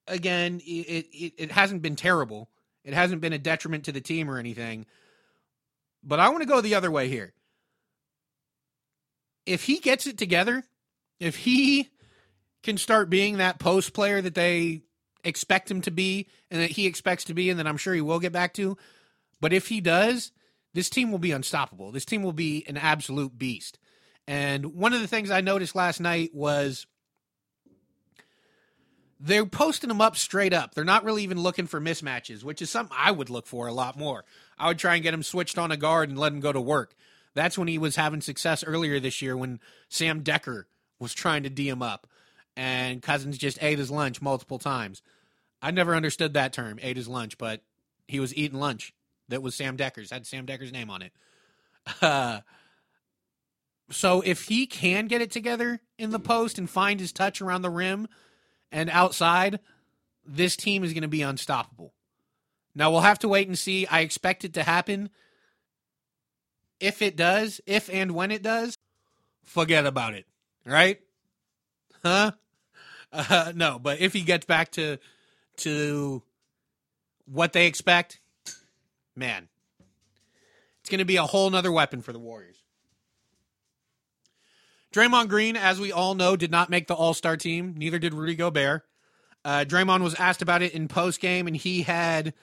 again, 0.07 0.61
it, 0.65 1.07
it 1.11 1.33
it 1.37 1.51
hasn't 1.51 1.81
been 1.81 1.95
terrible. 1.95 2.49
It 2.83 2.93
hasn't 2.93 3.21
been 3.21 3.33
a 3.33 3.39
detriment 3.39 3.85
to 3.85 3.91
the 3.91 4.01
team 4.01 4.29
or 4.29 4.37
anything. 4.37 4.85
But 6.03 6.19
I 6.19 6.29
want 6.29 6.41
to 6.41 6.49
go 6.49 6.59
the 6.59 6.75
other 6.75 6.91
way 6.91 7.07
here. 7.07 7.33
If 9.45 9.63
he 9.63 9.79
gets 9.79 10.05
it 10.05 10.17
together, 10.17 10.63
if 11.19 11.37
he 11.37 11.89
can 12.61 12.77
start 12.77 13.09
being 13.09 13.37
that 13.37 13.59
post 13.59 13.93
player 13.93 14.21
that 14.21 14.35
they 14.35 14.81
expect 15.23 15.71
him 15.71 15.81
to 15.81 15.91
be 15.91 16.27
and 16.51 16.61
that 16.61 16.71
he 16.71 16.85
expects 16.85 17.25
to 17.25 17.33
be 17.33 17.49
and 17.49 17.59
that 17.59 17.67
I'm 17.67 17.77
sure 17.77 17.93
he 17.93 18.01
will 18.01 18.19
get 18.19 18.33
back 18.33 18.53
to, 18.55 18.77
but 19.39 19.53
if 19.53 19.67
he 19.67 19.81
does, 19.81 20.31
this 20.73 20.89
team 20.89 21.11
will 21.11 21.19
be 21.19 21.31
unstoppable. 21.31 21.91
This 21.91 22.05
team 22.05 22.23
will 22.23 22.33
be 22.33 22.65
an 22.67 22.77
absolute 22.77 23.37
beast. 23.37 23.79
And 24.27 24.75
one 24.75 24.93
of 24.93 25.01
the 25.01 25.07
things 25.07 25.29
I 25.31 25.41
noticed 25.41 25.75
last 25.75 25.99
night 25.99 26.33
was 26.33 26.85
they're 29.19 29.45
posting 29.45 29.87
them 29.87 30.01
up 30.01 30.17
straight 30.17 30.53
up. 30.53 30.73
They're 30.73 30.83
not 30.83 31.03
really 31.03 31.23
even 31.23 31.41
looking 31.41 31.67
for 31.67 31.79
mismatches, 31.79 32.43
which 32.43 32.61
is 32.61 32.69
something 32.69 32.95
I 32.99 33.11
would 33.11 33.29
look 33.29 33.47
for 33.47 33.67
a 33.67 33.73
lot 33.73 33.97
more. 33.97 34.25
I 34.57 34.67
would 34.67 34.79
try 34.79 34.95
and 34.95 35.03
get 35.03 35.13
him 35.13 35.23
switched 35.23 35.57
on 35.57 35.71
a 35.71 35.77
guard 35.77 36.09
and 36.09 36.17
let 36.17 36.33
him 36.33 36.39
go 36.39 36.51
to 36.51 36.61
work. 36.61 36.93
That's 37.33 37.57
when 37.57 37.67
he 37.67 37.77
was 37.77 37.95
having 37.95 38.21
success 38.21 38.63
earlier 38.63 38.99
this 38.99 39.21
year 39.21 39.35
when 39.35 39.59
Sam 39.89 40.23
Dekker 40.23 40.65
was 40.99 41.13
trying 41.13 41.43
to 41.43 41.49
D 41.49 41.67
him 41.67 41.81
up 41.81 42.07
and 42.55 43.01
Cousins 43.01 43.37
just 43.37 43.61
ate 43.61 43.79
his 43.79 43.89
lunch 43.89 44.21
multiple 44.21 44.59
times. 44.59 45.01
I 45.61 45.71
never 45.71 45.95
understood 45.95 46.33
that 46.33 46.53
term, 46.53 46.77
ate 46.81 46.97
his 46.97 47.07
lunch, 47.07 47.37
but 47.37 47.61
he 48.07 48.19
was 48.19 48.35
eating 48.35 48.59
lunch 48.59 48.93
that 49.29 49.41
was 49.41 49.55
Sam 49.55 49.77
Dekker's, 49.77 50.11
had 50.11 50.27
Sam 50.27 50.45
Dekker's 50.45 50.71
name 50.71 50.89
on 50.89 51.01
it. 51.01 51.13
Uh, 52.01 52.41
so 53.89 54.21
if 54.21 54.45
he 54.45 54.65
can 54.65 55.07
get 55.07 55.21
it 55.21 55.31
together 55.31 55.81
in 55.97 56.11
the 56.11 56.19
post 56.19 56.57
and 56.57 56.69
find 56.69 56.99
his 56.99 57.11
touch 57.11 57.41
around 57.41 57.61
the 57.61 57.69
rim 57.69 58.07
and 58.71 58.89
outside, 58.89 59.59
this 60.25 60.55
team 60.55 60.83
is 60.83 60.93
going 60.93 61.03
to 61.03 61.07
be 61.07 61.21
unstoppable. 61.21 61.93
Now 62.75 62.91
we'll 62.91 63.01
have 63.01 63.19
to 63.19 63.27
wait 63.27 63.47
and 63.47 63.57
see. 63.57 63.85
I 63.87 64.01
expect 64.01 64.45
it 64.45 64.53
to 64.53 64.63
happen. 64.63 65.09
If 66.79 67.01
it 67.01 67.15
does, 67.15 67.61
if 67.65 67.89
and 67.89 68.11
when 68.11 68.31
it 68.31 68.41
does, 68.41 68.77
forget 69.43 69.85
about 69.85 70.13
it. 70.13 70.25
Right? 70.65 70.99
Huh? 72.03 72.31
Uh, 73.15 73.51
no, 73.55 73.77
but 73.77 73.99
if 73.99 74.11
he 74.11 74.21
gets 74.21 74.43
back 74.43 74.71
to 74.71 74.97
to 75.55 76.23
what 77.25 77.53
they 77.53 77.67
expect, 77.67 78.19
man, 79.15 79.49
it's 80.79 80.89
going 80.89 80.97
to 80.97 81.05
be 81.05 81.17
a 81.17 81.23
whole 81.27 81.47
nother 81.51 81.71
weapon 81.71 82.01
for 82.01 82.11
the 82.11 82.17
Warriors. 82.17 82.62
Draymond 84.93 85.27
Green, 85.27 85.57
as 85.57 85.79
we 85.79 85.91
all 85.91 86.13
know, 86.13 86.35
did 86.35 86.51
not 86.51 86.69
make 86.69 86.87
the 86.87 86.93
All 86.93 87.13
Star 87.13 87.35
team. 87.35 87.73
Neither 87.77 87.99
did 87.99 88.13
Rudy 88.13 88.35
Gobert. 88.35 88.83
Uh, 89.43 89.65
Draymond 89.67 90.03
was 90.03 90.13
asked 90.15 90.41
about 90.41 90.61
it 90.61 90.73
in 90.73 90.87
post 90.87 91.19
game, 91.19 91.47
and 91.47 91.57
he 91.57 91.81
had 91.81 92.33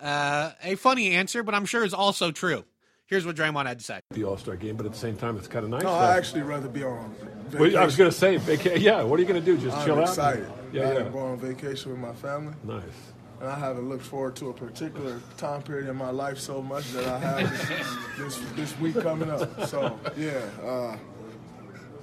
uh, 0.00 0.52
a 0.62 0.76
funny 0.76 1.10
answer, 1.10 1.42
but 1.42 1.54
I'm 1.54 1.66
sure 1.66 1.84
it's 1.84 1.92
also 1.92 2.30
true. 2.30 2.64
Here's 3.06 3.26
what 3.26 3.36
Draymond 3.36 3.66
had 3.66 3.78
to 3.80 3.84
say. 3.84 4.00
The 4.10 4.24
All 4.24 4.36
Star 4.36 4.54
game, 4.54 4.76
but 4.76 4.86
at 4.86 4.92
the 4.92 4.98
same 4.98 5.16
time, 5.16 5.36
it's 5.36 5.48
kind 5.48 5.64
of 5.64 5.70
nice. 5.70 5.82
No, 5.82 5.90
I 5.90 6.16
actually 6.16 6.42
rather 6.42 6.68
be 6.68 6.84
on. 6.84 7.14
Well, 7.52 7.76
I 7.76 7.84
was 7.84 7.96
going 7.96 8.10
to 8.10 8.16
say, 8.16 8.36
vaca- 8.36 8.78
yeah. 8.78 9.02
What 9.02 9.18
are 9.18 9.22
you 9.22 9.28
going 9.28 9.42
to 9.42 9.44
do? 9.44 9.58
Just 9.58 9.76
I'm 9.76 9.84
chill 9.84 9.98
out? 9.98 10.08
excited. 10.08 10.48
Yeah, 10.72 10.90
I 10.90 10.92
yeah. 10.98 11.08
go 11.08 11.18
on 11.18 11.38
vacation 11.38 11.90
with 11.90 12.00
my 12.00 12.12
family. 12.12 12.54
Nice. 12.62 12.84
And 13.40 13.48
I 13.48 13.58
haven't 13.58 13.88
looked 13.88 14.04
forward 14.04 14.36
to 14.36 14.50
a 14.50 14.52
particular 14.52 15.20
time 15.36 15.62
period 15.62 15.88
in 15.88 15.96
my 15.96 16.10
life 16.10 16.38
so 16.38 16.60
much 16.60 16.92
that 16.92 17.06
I 17.06 17.18
have 17.18 18.18
this, 18.18 18.36
this, 18.36 18.50
this 18.56 18.80
week 18.80 19.00
coming 19.00 19.30
up. 19.30 19.66
So, 19.68 19.98
yeah, 20.16 20.40
uh, 20.62 20.96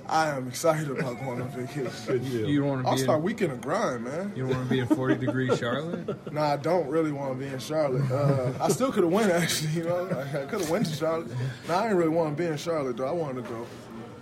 I 0.08 0.30
am 0.30 0.48
excited 0.48 0.90
about 0.92 1.20
going 1.24 1.42
on 1.42 1.50
vacation. 1.50 2.24
You 2.48 2.60
don't 2.60 2.70
want 2.70 2.84
to 2.84 2.90
I'll 2.90 2.96
be 2.96 3.02
start 3.02 3.20
in, 3.20 3.24
weekend 3.26 3.52
of 3.54 3.62
grind, 3.62 4.04
man. 4.04 4.32
you 4.36 4.44
don't 4.48 4.56
want 4.56 4.70
to 4.70 4.74
be 4.74 4.80
in 4.80 4.88
40 4.88 5.16
degree 5.16 5.56
Charlotte. 5.56 6.18
No, 6.32 6.42
I 6.42 6.58
don't 6.58 6.88
really 6.88 7.12
want 7.12 7.38
to 7.40 7.46
be 7.46 7.52
in 7.52 7.60
Charlotte. 7.60 8.10
Uh, 8.12 8.52
I 8.62 8.70
still 8.70 8.92
could 8.92 9.04
have 9.04 9.12
went 9.12 9.32
actually, 9.32 9.72
you 9.72 9.84
know. 9.86 10.08
I, 10.08 10.44
I 10.44 10.46
could 10.46 10.62
have 10.62 10.70
went 10.70 10.86
to 10.88 10.94
Charlotte. 10.94 11.28
No, 11.68 11.76
I 11.76 11.84
didn't 11.84 11.98
really 11.98 12.10
want 12.10 12.36
to 12.38 12.44
be 12.44 12.48
in 12.48 12.58
Charlotte 12.58 12.98
though. 12.98 13.08
I 13.08 13.12
wanted 13.12 13.44
to 13.44 13.50
go 13.50 13.66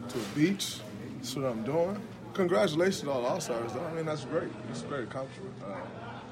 to 0.10 0.18
a 0.20 0.36
beach. 0.36 0.78
That's 1.18 1.36
what 1.36 1.46
I'm 1.46 1.64
doing. 1.64 2.00
Congratulations 2.34 3.02
to 3.02 3.12
all 3.12 3.22
the 3.22 3.28
All 3.28 3.42
Stars 3.42 3.74
though. 3.74 3.84
I 3.84 3.94
mean 3.94 4.06
that's 4.06 4.26
great. 4.26 4.50
It's 4.70 4.84
a 4.84 4.86
great 4.86 5.04
accomplishment. 5.04 5.54
Uh, 5.66 5.76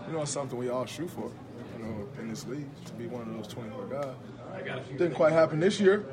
you 0.08 0.14
know, 0.14 0.22
it's 0.22 0.32
something 0.32 0.58
we 0.58 0.70
all 0.70 0.86
shoot 0.86 1.10
for. 1.10 1.30
You 1.78 1.86
know, 1.86 2.08
in 2.20 2.30
this 2.30 2.46
league 2.48 2.68
to 2.86 2.94
be 2.94 3.08
one 3.08 3.22
of 3.24 3.34
those 3.36 3.48
24 3.48 3.86
guys. 3.86 4.86
Didn't 4.98 5.16
quite 5.16 5.34
happen 5.34 5.60
this 5.60 5.80
year. 5.80 6.06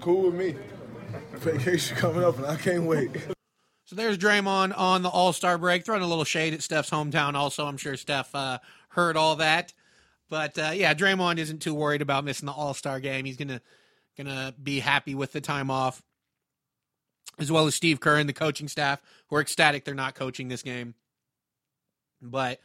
Cool 0.00 0.22
with 0.30 0.34
me. 0.34 0.54
Vacation 1.34 1.96
coming 1.96 2.24
up 2.24 2.36
and 2.36 2.46
I 2.46 2.56
can't 2.56 2.84
wait. 2.84 3.10
So 3.86 3.96
there's 3.96 4.18
Draymond 4.18 4.78
on 4.78 5.02
the 5.02 5.08
All 5.08 5.32
Star 5.32 5.58
break, 5.58 5.84
throwing 5.84 6.02
a 6.02 6.06
little 6.06 6.24
shade 6.24 6.54
at 6.54 6.62
Steph's 6.62 6.90
hometown. 6.90 7.34
Also, 7.34 7.66
I'm 7.66 7.76
sure 7.76 7.96
Steph 7.96 8.32
uh, 8.34 8.58
heard 8.90 9.16
all 9.16 9.36
that. 9.36 9.72
But 10.28 10.56
uh, 10.58 10.70
yeah, 10.74 10.94
Draymond 10.94 11.38
isn't 11.38 11.60
too 11.60 11.74
worried 11.74 12.02
about 12.02 12.24
missing 12.24 12.46
the 12.46 12.52
All 12.52 12.72
Star 12.72 13.00
game. 13.00 13.24
He's 13.24 13.36
gonna 13.36 13.60
gonna 14.16 14.54
be 14.62 14.78
happy 14.78 15.14
with 15.14 15.32
the 15.32 15.40
time 15.40 15.70
off, 15.70 16.02
as 17.38 17.50
well 17.50 17.66
as 17.66 17.74
Steve 17.74 17.98
Kerr 17.98 18.16
and 18.16 18.28
the 18.28 18.32
coaching 18.32 18.68
staff, 18.68 19.02
who 19.28 19.36
are 19.36 19.40
ecstatic 19.40 19.84
they're 19.84 19.94
not 19.94 20.14
coaching 20.14 20.48
this 20.48 20.62
game. 20.62 20.94
But 22.22 22.60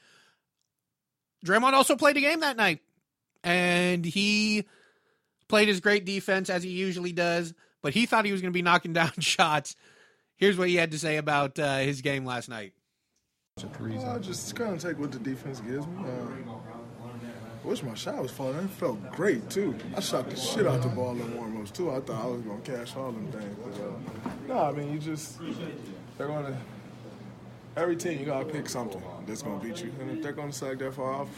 Draymond 1.43 1.73
also 1.73 1.95
played 1.95 2.17
a 2.17 2.21
game 2.21 2.41
that 2.41 2.57
night, 2.57 2.81
and 3.43 4.05
he 4.05 4.65
played 5.47 5.67
his 5.67 5.79
great 5.79 6.05
defense 6.05 6.51
as 6.51 6.61
he 6.61 6.69
usually 6.69 7.13
does. 7.13 7.53
But 7.85 7.93
he 7.93 8.07
thought 8.07 8.25
he 8.25 8.31
was 8.31 8.41
going 8.41 8.51
to 8.51 8.57
be 8.57 8.63
knocking 8.63 8.93
down 8.93 9.11
shots. 9.19 9.75
Here's 10.37 10.57
what 10.57 10.69
he 10.69 10.75
had 10.75 10.89
to 10.89 10.97
say 10.97 11.17
about 11.17 11.59
uh, 11.59 11.77
his 11.77 12.01
game 12.01 12.25
last 12.25 12.49
night. 12.49 12.73
I 13.59 14.17
just 14.17 14.55
kind 14.55 14.73
of 14.73 14.81
take 14.81 14.97
what 14.97 15.11
the 15.11 15.19
defense 15.19 15.59
gives 15.59 15.85
me. 15.85 16.03
Uh, 16.03 16.53
I 17.63 17.67
wish 17.67 17.83
my 17.83 17.93
shot 17.93 18.23
was 18.23 18.31
falling. 18.31 18.57
It 18.57 18.71
felt 18.71 19.11
great 19.11 19.51
too. 19.51 19.75
I 19.95 19.99
shot 19.99 20.31
the 20.31 20.35
shit 20.35 20.65
out 20.65 20.81
the 20.81 20.87
ball 20.87 21.11
in 21.11 21.37
warm-ups 21.37 21.69
too. 21.69 21.91
I 21.91 21.99
thought 21.99 22.23
I 22.23 22.25
was 22.25 22.41
gonna 22.41 22.61
cash 22.61 22.95
all 22.95 23.11
them 23.11 23.31
things. 23.31 23.55
But, 23.63 23.79
uh, 23.79 24.33
no, 24.47 24.63
I 24.63 24.71
mean 24.71 24.91
you 24.91 24.97
just 24.97 25.37
they're 26.17 26.27
gonna 26.27 26.57
every 27.77 27.95
team 27.95 28.19
you 28.19 28.25
gotta 28.25 28.45
pick 28.45 28.67
something 28.67 29.01
that's 29.27 29.43
gonna 29.43 29.63
beat 29.63 29.83
you, 29.83 29.93
and 30.01 30.09
if 30.09 30.23
they're 30.23 30.33
gonna 30.33 30.51
sag 30.51 30.79
that 30.79 30.95
far 30.95 31.13
off, 31.13 31.29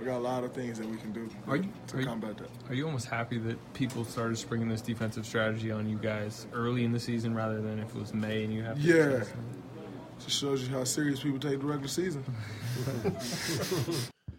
we 0.00 0.06
got 0.06 0.16
a 0.16 0.18
lot 0.18 0.42
of 0.44 0.52
things 0.52 0.78
that 0.78 0.88
we 0.88 0.96
can 0.96 1.12
do 1.12 1.28
Are 1.46 1.56
you, 1.56 1.68
to 1.88 1.96
are, 1.96 2.00
you, 2.00 2.06
combat 2.06 2.36
that. 2.38 2.48
are 2.68 2.74
you 2.74 2.86
almost 2.86 3.06
happy 3.06 3.38
that 3.38 3.74
people 3.74 4.04
started 4.04 4.36
springing 4.38 4.68
this 4.68 4.80
defensive 4.80 5.26
strategy 5.26 5.70
on 5.70 5.88
you 5.88 5.96
guys 5.98 6.46
early 6.52 6.84
in 6.84 6.92
the 6.92 7.00
season 7.00 7.34
rather 7.34 7.60
than 7.60 7.78
if 7.78 7.88
it 7.94 7.96
was 8.00 8.14
May 8.14 8.44
and 8.44 8.52
you 8.54 8.62
have 8.62 8.76
to 8.80 8.82
Yeah. 8.82 8.94
adjust? 9.16 9.32
Just 10.24 10.38
shows 10.38 10.66
you 10.66 10.74
how 10.74 10.84
serious 10.84 11.20
people 11.20 11.38
take 11.38 11.60
the 11.60 11.66
regular 11.66 11.88
season. 11.88 12.24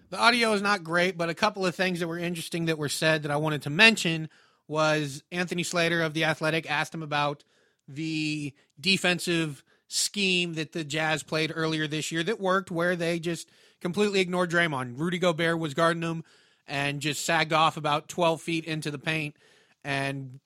The 0.10 0.20
audio 0.20 0.52
is 0.52 0.62
not 0.62 0.84
great, 0.84 1.18
but 1.18 1.30
a 1.30 1.34
couple 1.34 1.66
of 1.66 1.74
things 1.74 2.02
that 2.02 2.08
were 2.10 2.18
interesting 2.18 2.66
that 2.66 2.78
were 2.78 2.90
said 2.90 3.24
that 3.24 3.32
I 3.32 3.38
wanted 3.38 3.62
to 3.62 3.70
mention 3.70 4.28
was 4.68 5.24
Anthony 5.32 5.64
Slater 5.64 6.02
of 6.02 6.14
The 6.14 6.26
Athletic 6.26 6.70
asked 6.70 6.94
him 6.94 7.02
about 7.02 7.46
the 7.88 8.54
defensive 8.78 9.64
scheme 9.88 10.56
that 10.56 10.74
the 10.74 10.84
Jazz 10.84 11.24
played 11.24 11.54
earlier 11.56 11.88
this 11.88 12.12
year 12.12 12.24
that 12.24 12.42
worked, 12.42 12.70
where 12.70 12.98
they 12.98 13.20
just 13.20 13.50
completely 13.82 14.20
ignored 14.20 14.52
Draymond. 14.52 14.98
Rudy 14.98 15.18
Gobert 15.18 15.60
was 15.60 15.74
guarding 15.74 16.04
him 16.04 16.24
and 16.68 17.02
just 17.02 17.26
sagged 17.26 17.54
off 17.54 17.78
about 17.78 18.08
12 18.08 18.42
feet 18.42 18.66
into 18.66 18.92
the 18.92 19.00
paint 19.00 19.36
and 19.84 20.40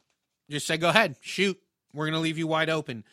just 0.49 0.65
said, 0.65 0.81
go 0.81 0.89
ahead, 0.89 1.17
shoot. 1.21 1.59
We're 1.93 2.05
going 2.05 2.13
to 2.13 2.19
leave 2.19 2.37
you 2.37 2.47
wide 2.47 2.69
open. 2.69 3.03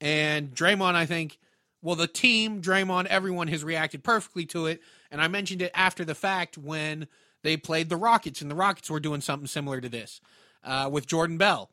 And 0.00 0.54
Draymond, 0.54 0.94
I 0.94 1.06
think, 1.06 1.38
well, 1.82 1.96
the 1.96 2.06
team, 2.06 2.62
Draymond, 2.62 3.06
everyone 3.06 3.48
has 3.48 3.62
reacted 3.62 4.02
perfectly 4.02 4.46
to 4.46 4.66
it. 4.66 4.80
And 5.10 5.20
I 5.20 5.28
mentioned 5.28 5.62
it 5.62 5.70
after 5.74 6.04
the 6.04 6.14
fact 6.14 6.58
when 6.58 7.06
they 7.42 7.56
played 7.56 7.88
the 7.88 7.96
Rockets, 7.96 8.40
and 8.40 8.50
the 8.50 8.56
Rockets 8.56 8.90
were 8.90 9.00
doing 9.00 9.20
something 9.20 9.46
similar 9.46 9.80
to 9.80 9.88
this 9.88 10.20
uh, 10.64 10.88
with 10.90 11.06
Jordan 11.06 11.36
Bell. 11.36 11.70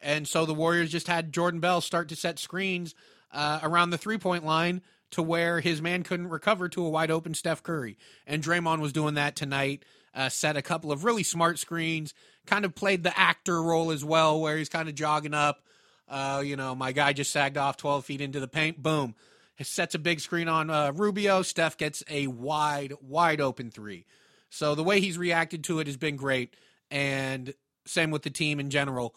And 0.00 0.28
so 0.28 0.44
the 0.44 0.54
Warriors 0.54 0.90
just 0.90 1.08
had 1.08 1.32
Jordan 1.32 1.58
Bell 1.58 1.80
start 1.80 2.08
to 2.10 2.16
set 2.16 2.38
screens 2.38 2.94
uh, 3.32 3.60
around 3.62 3.90
the 3.90 3.98
three 3.98 4.18
point 4.18 4.44
line 4.44 4.82
to 5.12 5.22
where 5.22 5.60
his 5.60 5.80
man 5.80 6.02
couldn't 6.02 6.28
recover 6.28 6.68
to 6.68 6.84
a 6.84 6.90
wide 6.90 7.10
open 7.10 7.34
Steph 7.34 7.62
Curry. 7.62 7.96
And 8.26 8.42
Draymond 8.42 8.80
was 8.80 8.92
doing 8.92 9.14
that 9.14 9.36
tonight, 9.36 9.84
uh, 10.14 10.28
set 10.28 10.56
a 10.56 10.62
couple 10.62 10.92
of 10.92 11.04
really 11.04 11.22
smart 11.22 11.58
screens, 11.58 12.14
kind 12.46 12.64
of 12.64 12.74
played 12.74 13.02
the 13.02 13.18
actor 13.18 13.62
role 13.62 13.90
as 13.90 14.04
well, 14.04 14.40
where 14.40 14.56
he's 14.56 14.68
kind 14.68 14.88
of 14.88 14.94
jogging 14.94 15.34
up. 15.34 15.62
Uh, 16.08 16.42
you 16.44 16.56
know, 16.56 16.74
my 16.74 16.92
guy 16.92 17.12
just 17.12 17.32
sagged 17.32 17.56
off 17.56 17.76
12 17.76 18.04
feet 18.04 18.20
into 18.20 18.40
the 18.40 18.48
paint. 18.48 18.82
Boom. 18.82 19.14
Sets 19.60 19.94
a 19.94 19.98
big 19.98 20.20
screen 20.20 20.48
on 20.48 20.68
uh, 20.68 20.92
Rubio. 20.94 21.42
Steph 21.42 21.78
gets 21.78 22.04
a 22.10 22.26
wide, 22.26 22.92
wide 23.00 23.40
open 23.40 23.70
three. 23.70 24.04
So 24.50 24.74
the 24.74 24.84
way 24.84 25.00
he's 25.00 25.16
reacted 25.16 25.64
to 25.64 25.80
it 25.80 25.86
has 25.86 25.96
been 25.96 26.16
great. 26.16 26.54
And 26.90 27.54
same 27.86 28.10
with 28.10 28.22
the 28.22 28.30
team 28.30 28.60
in 28.60 28.70
general. 28.70 29.14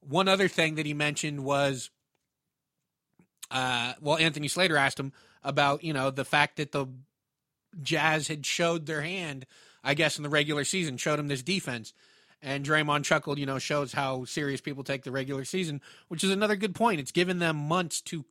One 0.00 0.28
other 0.28 0.48
thing 0.48 0.76
that 0.76 0.86
he 0.86 0.94
mentioned 0.94 1.44
was, 1.44 1.90
uh, 3.50 3.94
well, 4.00 4.16
Anthony 4.16 4.48
Slater 4.48 4.76
asked 4.76 4.98
him 4.98 5.12
about, 5.42 5.84
you 5.84 5.92
know, 5.92 6.10
the 6.10 6.24
fact 6.24 6.56
that 6.56 6.72
the 6.72 6.86
Jazz 7.82 8.28
had 8.28 8.46
showed 8.46 8.86
their 8.86 9.02
hand, 9.02 9.46
I 9.82 9.94
guess, 9.94 10.16
in 10.16 10.22
the 10.22 10.28
regular 10.28 10.64
season, 10.64 10.96
showed 10.96 11.18
him 11.18 11.28
this 11.28 11.42
defense. 11.42 11.92
And 12.42 12.64
Draymond 12.64 13.04
chuckled, 13.04 13.38
you 13.38 13.46
know, 13.46 13.58
shows 13.58 13.92
how 13.92 14.24
serious 14.24 14.60
people 14.60 14.84
take 14.84 15.02
the 15.02 15.10
regular 15.10 15.44
season, 15.44 15.80
which 16.08 16.22
is 16.22 16.30
another 16.30 16.56
good 16.56 16.74
point. 16.74 17.00
It's 17.00 17.12
given 17.12 17.38
them 17.38 17.56
months 17.56 18.00
to 18.02 18.24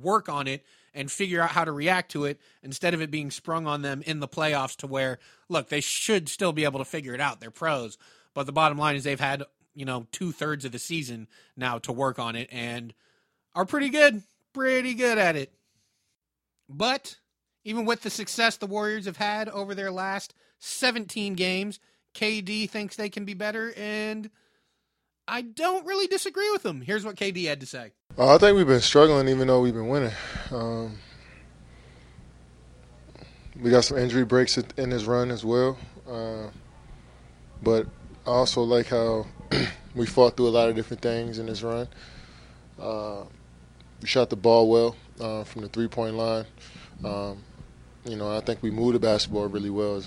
work 0.00 0.28
on 0.28 0.48
it 0.48 0.64
and 0.94 1.10
figure 1.10 1.40
out 1.40 1.50
how 1.50 1.64
to 1.64 1.72
react 1.72 2.10
to 2.12 2.24
it 2.24 2.40
instead 2.62 2.92
of 2.92 3.00
it 3.00 3.10
being 3.10 3.30
sprung 3.30 3.66
on 3.66 3.82
them 3.82 4.02
in 4.04 4.20
the 4.20 4.28
playoffs 4.28 4.76
to 4.76 4.86
where, 4.86 5.18
look, 5.48 5.68
they 5.68 5.80
should 5.80 6.28
still 6.28 6.52
be 6.52 6.64
able 6.64 6.78
to 6.78 6.84
figure 6.84 7.14
it 7.14 7.20
out. 7.20 7.40
They're 7.40 7.50
pros. 7.50 7.98
But 8.34 8.46
the 8.46 8.52
bottom 8.52 8.78
line 8.78 8.96
is 8.96 9.04
they've 9.04 9.18
had, 9.18 9.44
you 9.74 9.84
know, 9.84 10.06
two 10.12 10.32
thirds 10.32 10.64
of 10.64 10.72
the 10.72 10.78
season 10.78 11.28
now 11.56 11.78
to 11.80 11.92
work 11.92 12.18
on 12.18 12.36
it 12.36 12.48
and 12.50 12.92
are 13.54 13.66
pretty 13.66 13.90
good, 13.90 14.22
pretty 14.52 14.94
good 14.94 15.18
at 15.18 15.36
it. 15.36 15.52
But 16.68 17.16
even 17.64 17.84
with 17.84 18.02
the 18.02 18.10
success 18.10 18.56
the 18.56 18.66
Warriors 18.66 19.06
have 19.06 19.16
had 19.16 19.48
over 19.48 19.74
their 19.74 19.90
last 19.90 20.34
17 20.58 21.34
games, 21.34 21.80
KD 22.14 22.68
thinks 22.68 22.96
they 22.96 23.08
can 23.08 23.24
be 23.24 23.34
better, 23.34 23.72
and 23.76 24.30
I 25.26 25.42
don't 25.42 25.86
really 25.86 26.06
disagree 26.06 26.50
with 26.50 26.64
him. 26.64 26.80
Here's 26.80 27.04
what 27.04 27.16
KD 27.16 27.46
had 27.48 27.60
to 27.60 27.66
say. 27.66 27.92
Uh, 28.18 28.34
I 28.34 28.38
think 28.38 28.56
we've 28.56 28.66
been 28.66 28.80
struggling 28.80 29.28
even 29.28 29.48
though 29.48 29.60
we've 29.60 29.72
been 29.72 29.88
winning. 29.88 30.12
Um, 30.50 30.98
we 33.60 33.70
got 33.70 33.84
some 33.84 33.98
injury 33.98 34.24
breaks 34.24 34.58
in 34.58 34.90
this 34.90 35.04
run 35.04 35.30
as 35.30 35.44
well. 35.44 35.78
Uh, 36.08 36.48
but 37.62 37.86
I 38.26 38.30
also 38.30 38.62
like 38.62 38.88
how 38.88 39.26
we 39.94 40.06
fought 40.06 40.36
through 40.36 40.48
a 40.48 40.50
lot 40.50 40.68
of 40.68 40.76
different 40.76 41.02
things 41.02 41.38
in 41.38 41.46
this 41.46 41.62
run. 41.62 41.88
Uh, 42.78 43.24
we 44.02 44.08
shot 44.08 44.30
the 44.30 44.36
ball 44.36 44.68
well 44.68 44.96
uh, 45.20 45.44
from 45.44 45.62
the 45.62 45.68
three-point 45.68 46.16
line. 46.16 46.44
Um, 47.04 47.38
you 48.04 48.16
know, 48.16 48.36
I 48.36 48.40
think 48.40 48.62
we 48.62 48.70
moved 48.70 48.96
the 48.96 49.00
basketball 49.00 49.46
really 49.46 49.70
well, 49.70 50.02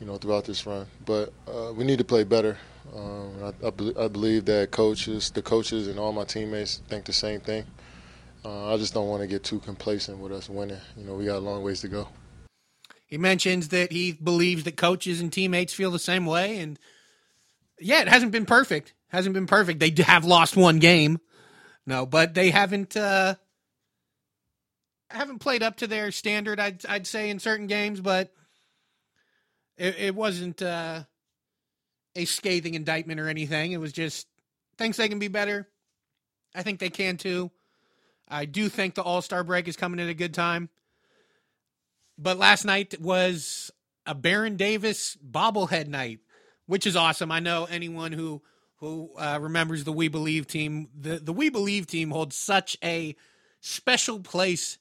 you 0.00 0.06
know, 0.06 0.16
throughout 0.16 0.46
this 0.46 0.66
run. 0.66 0.86
But 1.04 1.32
uh, 1.46 1.72
we 1.74 1.84
need 1.84 1.98
to 1.98 2.04
play 2.04 2.24
better. 2.24 2.56
Um, 2.94 3.32
I, 3.42 3.66
I, 3.66 3.70
be- 3.70 3.96
I, 3.98 4.08
believe 4.08 4.44
that 4.46 4.70
coaches, 4.70 5.30
the 5.30 5.42
coaches, 5.42 5.88
and 5.88 5.98
all 5.98 6.12
my 6.12 6.24
teammates 6.24 6.82
think 6.88 7.04
the 7.04 7.12
same 7.12 7.40
thing. 7.40 7.64
Uh, 8.44 8.74
I 8.74 8.76
just 8.76 8.94
don't 8.94 9.08
want 9.08 9.22
to 9.22 9.26
get 9.26 9.42
too 9.42 9.58
complacent 9.60 10.18
with 10.18 10.32
us 10.32 10.48
winning. 10.48 10.80
You 10.96 11.04
know, 11.04 11.14
we 11.14 11.24
got 11.26 11.36
a 11.36 11.40
long 11.40 11.62
ways 11.62 11.80
to 11.80 11.88
go. 11.88 12.08
He 13.06 13.18
mentions 13.18 13.68
that 13.68 13.92
he 13.92 14.12
believes 14.12 14.64
that 14.64 14.76
coaches 14.76 15.20
and 15.20 15.32
teammates 15.32 15.72
feel 15.72 15.90
the 15.90 15.98
same 15.98 16.26
way, 16.26 16.58
and 16.58 16.78
yeah, 17.78 18.00
it 18.00 18.08
hasn't 18.08 18.32
been 18.32 18.46
perfect. 18.46 18.92
Hasn't 19.08 19.34
been 19.34 19.46
perfect. 19.46 19.80
They 19.80 19.94
have 20.02 20.24
lost 20.24 20.56
one 20.56 20.78
game, 20.78 21.20
no, 21.86 22.06
but 22.06 22.34
they 22.34 22.50
haven't 22.50 22.96
uh, 22.96 23.34
haven't 25.10 25.38
played 25.40 25.62
up 25.62 25.76
to 25.78 25.86
their 25.86 26.10
standard. 26.10 26.60
I'd 26.60 26.84
I'd 26.86 27.06
say 27.06 27.30
in 27.30 27.38
certain 27.38 27.66
games, 27.66 28.00
but 28.00 28.32
it, 29.76 29.96
it 29.98 30.14
wasn't 30.14 30.62
uh, 30.62 31.04
a 32.16 32.24
scathing 32.24 32.74
indictment 32.74 33.20
or 33.20 33.28
anything. 33.28 33.72
It 33.72 33.80
was 33.80 33.92
just 33.92 34.26
thinks 34.78 34.96
they 34.96 35.08
can 35.08 35.18
be 35.18 35.28
better. 35.28 35.68
I 36.54 36.62
think 36.62 36.78
they 36.80 36.90
can 36.90 37.16
too. 37.16 37.50
I 38.28 38.46
do 38.46 38.68
think 38.68 38.94
the 38.94 39.02
All 39.02 39.22
Star 39.22 39.44
break 39.44 39.68
is 39.68 39.76
coming 39.76 40.00
at 40.00 40.08
a 40.08 40.14
good 40.14 40.34
time. 40.34 40.70
but 42.16 42.38
last 42.38 42.64
night 42.64 43.00
was 43.00 43.70
a 44.06 44.14
Baron 44.14 44.56
Davis 44.56 45.16
bobblehead 45.16 45.88
night, 45.88 46.20
which 46.66 46.86
is 46.86 46.96
awesome. 46.96 47.30
I 47.32 47.40
know 47.40 47.64
anyone 47.64 48.12
who 48.12 48.42
who 48.84 49.10
uh, 49.16 49.38
remembers 49.40 49.84
the 49.84 49.92
We 49.92 50.08
Believe 50.08 50.46
team. 50.46 50.88
The 50.98 51.18
the 51.18 51.32
We 51.32 51.48
Believe 51.48 51.86
team 51.86 52.10
holds 52.10 52.36
such 52.36 52.76
a 52.82 53.16
special 53.60 54.20
place 54.20 54.78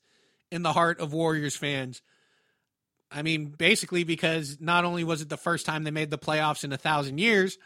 in 0.51 0.61
the 0.61 0.73
heart 0.73 0.99
of 0.99 1.13
Warriors 1.13 1.55
fans. 1.55 2.01
I 3.11 3.21
mean, 3.21 3.45
basically 3.45 4.03
because 4.03 4.57
not 4.59 4.85
only 4.85 5.03
was 5.03 5.21
it 5.21 5.29
the 5.29 5.37
first 5.37 5.65
time 5.65 5.83
they 5.83 5.91
made 5.91 6.09
the 6.09 6.17
playoffs 6.17 6.63
in 6.63 6.73
a 6.73 6.77
thousand 6.77 7.19
years, 7.19 7.57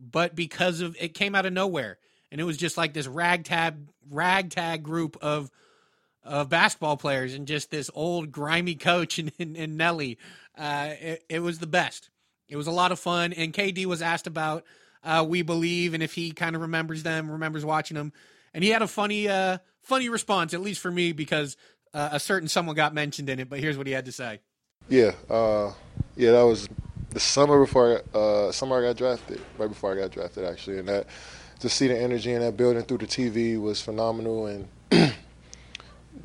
but 0.00 0.34
because 0.34 0.80
of 0.80 0.96
it 0.98 1.14
came 1.14 1.34
out 1.34 1.46
of 1.46 1.52
nowhere, 1.52 1.98
and 2.30 2.40
it 2.40 2.44
was 2.44 2.56
just 2.56 2.76
like 2.76 2.94
this 2.94 3.06
ragtag 3.06 3.76
ragtag 4.08 4.82
group 4.82 5.16
of 5.20 5.50
of 6.24 6.48
basketball 6.48 6.96
players 6.96 7.34
and 7.34 7.46
just 7.46 7.70
this 7.70 7.90
old 7.94 8.30
grimy 8.30 8.76
coach 8.76 9.18
and, 9.18 9.32
and, 9.38 9.56
and 9.56 9.76
Nelly. 9.76 10.18
Uh, 10.56 10.90
it, 11.00 11.24
it, 11.28 11.38
was 11.40 11.58
the 11.58 11.66
best. 11.66 12.10
It 12.48 12.56
was 12.56 12.66
a 12.66 12.72
lot 12.72 12.92
of 12.92 13.00
fun. 13.00 13.32
And 13.32 13.52
KD 13.52 13.86
was 13.86 14.02
asked 14.02 14.26
about 14.26 14.64
uh, 15.04 15.24
We 15.28 15.42
Believe 15.42 15.94
and 15.94 16.02
if 16.02 16.14
he 16.14 16.32
kind 16.32 16.54
of 16.56 16.62
remembers 16.62 17.02
them, 17.02 17.30
remembers 17.30 17.64
watching 17.64 17.96
them. 17.96 18.12
And 18.54 18.62
he 18.62 18.70
had 18.70 18.82
a 18.82 18.86
funny, 18.86 19.28
uh, 19.28 19.58
funny 19.82 20.08
response, 20.08 20.54
at 20.54 20.60
least 20.60 20.80
for 20.80 20.90
me, 20.90 21.12
because 21.12 21.56
uh, 21.94 22.10
a 22.12 22.20
certain 22.20 22.48
someone 22.48 22.76
got 22.76 22.94
mentioned 22.94 23.28
in 23.28 23.38
it. 23.38 23.48
But 23.48 23.60
here's 23.60 23.78
what 23.78 23.86
he 23.86 23.92
had 23.92 24.04
to 24.06 24.12
say. 24.12 24.40
Yeah, 24.88 25.12
uh, 25.30 25.72
yeah, 26.16 26.32
that 26.32 26.42
was 26.42 26.68
the 27.10 27.20
summer 27.20 27.60
before 27.60 28.02
uh, 28.14 28.52
summer 28.52 28.78
I 28.78 28.88
got 28.88 28.96
drafted, 28.96 29.40
right 29.58 29.68
before 29.68 29.92
I 29.92 30.00
got 30.00 30.10
drafted 30.10 30.44
actually, 30.44 30.78
and 30.78 30.88
that 30.88 31.06
to 31.60 31.68
see 31.68 31.88
the 31.88 31.98
energy 31.98 32.32
in 32.32 32.40
that 32.40 32.56
building 32.56 32.82
through 32.82 32.98
the 32.98 33.06
TV 33.06 33.60
was 33.60 33.80
phenomenal, 33.80 34.46
and 34.46 34.68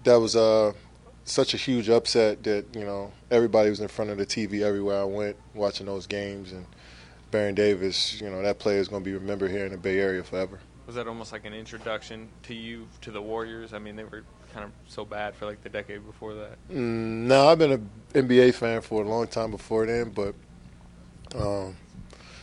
that 0.04 0.16
was 0.16 0.36
uh, 0.36 0.74
such 1.26 1.54
a 1.54 1.58
huge 1.58 1.90
upset 1.90 2.44
that 2.44 2.66
you 2.74 2.86
know 2.86 3.12
everybody 3.30 3.70
was 3.70 3.80
in 3.80 3.88
front 3.88 4.12
of 4.12 4.18
the 4.18 4.26
TV 4.26 4.62
everywhere 4.62 5.02
I 5.02 5.06
went 5.06 5.38
watching 5.54 5.86
those 5.86 6.08
games, 6.08 6.52
and 6.52 6.66
Baron 7.32 7.56
Davis, 7.56 8.20
you 8.22 8.30
know 8.30 8.42
that 8.42 8.60
player 8.60 8.80
is 8.80 8.88
going 8.88 9.04
to 9.04 9.10
be 9.10 9.14
remembered 9.14 9.52
here 9.52 9.66
in 9.66 9.72
the 9.72 9.78
Bay 9.78 10.00
Area 10.00 10.24
forever. 10.24 10.60
Was 10.86 10.96
that 10.96 11.08
almost 11.08 11.34
like 11.34 11.46
an 11.46 11.54
introduction 11.54 12.30
to 12.44 12.54
you 12.54 12.88
to 13.02 13.12
the 13.12 13.22
Warriors? 13.22 13.74
I 13.74 13.80
mean, 13.80 13.98
they 13.98 14.06
were 14.06 14.24
kind 14.54 14.64
of 14.64 14.72
so 14.88 15.04
bad 15.04 15.36
for 15.36 15.46
like 15.46 15.62
the 15.62 15.70
decade 15.70 16.06
before 16.06 16.34
that. 16.36 16.58
Mm, 16.70 17.28
no, 17.28 17.50
I've 17.50 17.60
been 17.60 17.74
an 17.74 17.90
NBA 18.14 18.54
fan 18.54 18.82
for 18.82 19.04
a 19.04 19.08
long 19.08 19.28
time 19.28 19.52
before 19.52 19.86
then, 19.86 20.12
but 20.12 20.34
um, 21.36 21.76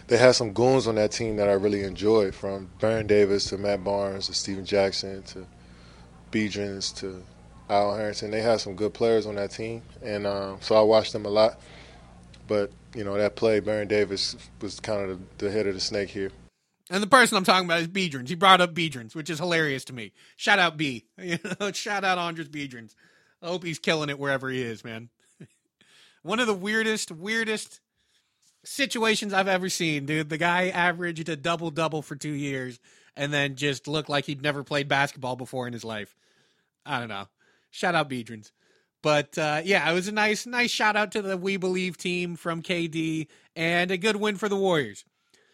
they 0.06 0.18
had 0.18 0.34
some 0.34 0.52
goons 0.52 0.86
on 0.86 0.96
that 0.96 1.12
team 1.12 1.36
that 1.36 1.48
I 1.48 1.52
really 1.52 1.82
enjoyed, 1.82 2.34
from 2.34 2.70
Baron 2.80 3.06
Davis 3.06 3.46
to 3.46 3.58
Matt 3.58 3.82
Barnes 3.82 4.26
to 4.26 4.34
Stephen 4.34 4.66
Jackson 4.66 5.22
to 5.22 5.46
Biedrins 6.30 6.94
to 6.96 7.24
Al 7.70 7.96
Harrington. 7.96 8.30
They 8.30 8.42
had 8.42 8.60
some 8.60 8.74
good 8.74 8.92
players 8.92 9.26
on 9.26 9.36
that 9.36 9.50
team, 9.50 9.82
and 10.02 10.26
um, 10.26 10.58
so 10.60 10.74
I 10.74 10.82
watched 10.82 11.12
them 11.14 11.24
a 11.24 11.30
lot. 11.30 11.58
But 12.46 12.70
you 12.94 13.04
know 13.04 13.16
that 13.16 13.36
play, 13.36 13.60
Baron 13.60 13.88
Davis 13.88 14.36
was 14.60 14.80
kind 14.80 15.10
of 15.10 15.18
the, 15.38 15.46
the 15.46 15.50
head 15.50 15.66
of 15.66 15.74
the 15.74 15.80
snake 15.80 16.10
here. 16.10 16.30
And 16.90 17.02
the 17.02 17.08
person 17.08 17.36
I'm 17.36 17.44
talking 17.44 17.64
about 17.64 17.80
is 17.80 17.88
Biedrins. 17.88 18.28
He 18.28 18.34
brought 18.34 18.60
up 18.60 18.74
Biedrins, 18.74 19.14
which 19.14 19.30
is 19.30 19.38
hilarious 19.38 19.84
to 19.86 19.92
me. 19.92 20.12
Shout 20.36 20.58
out 20.58 20.76
B. 20.76 21.06
You 21.18 21.38
know, 21.60 21.72
shout 21.72 22.04
out 22.04 22.18
Andris 22.18 22.48
Biedrins. 22.48 22.94
I 23.42 23.46
hope 23.46 23.64
he's 23.64 23.78
killing 23.78 24.10
it 24.10 24.18
wherever 24.18 24.50
he 24.50 24.62
is, 24.62 24.84
man. 24.84 25.08
One 26.22 26.40
of 26.40 26.46
the 26.46 26.54
weirdest, 26.54 27.10
weirdest 27.10 27.80
situations 28.64 29.32
I've 29.32 29.48
ever 29.48 29.68
seen, 29.68 30.06
dude. 30.06 30.28
The 30.28 30.38
guy 30.38 30.68
averaged 30.68 31.28
a 31.28 31.36
double 31.36 31.70
double 31.70 32.02
for 32.02 32.16
two 32.16 32.32
years 32.32 32.78
and 33.16 33.32
then 33.32 33.56
just 33.56 33.88
looked 33.88 34.08
like 34.08 34.26
he'd 34.26 34.42
never 34.42 34.64
played 34.64 34.88
basketball 34.88 35.36
before 35.36 35.66
in 35.66 35.72
his 35.72 35.84
life. 35.84 36.14
I 36.84 36.98
don't 36.98 37.08
know. 37.08 37.26
Shout 37.70 37.94
out 37.94 38.10
Biedrins. 38.10 38.50
But 39.04 39.36
uh, 39.36 39.60
yeah, 39.62 39.88
it 39.90 39.92
was 39.92 40.08
a 40.08 40.12
nice, 40.12 40.46
nice 40.46 40.70
shout 40.70 40.96
out 40.96 41.12
to 41.12 41.20
the 41.20 41.36
We 41.36 41.58
Believe 41.58 41.98
team 41.98 42.36
from 42.36 42.62
KD 42.62 43.26
and 43.54 43.90
a 43.90 43.98
good 43.98 44.16
win 44.16 44.36
for 44.36 44.48
the 44.48 44.56
Warriors. 44.56 45.04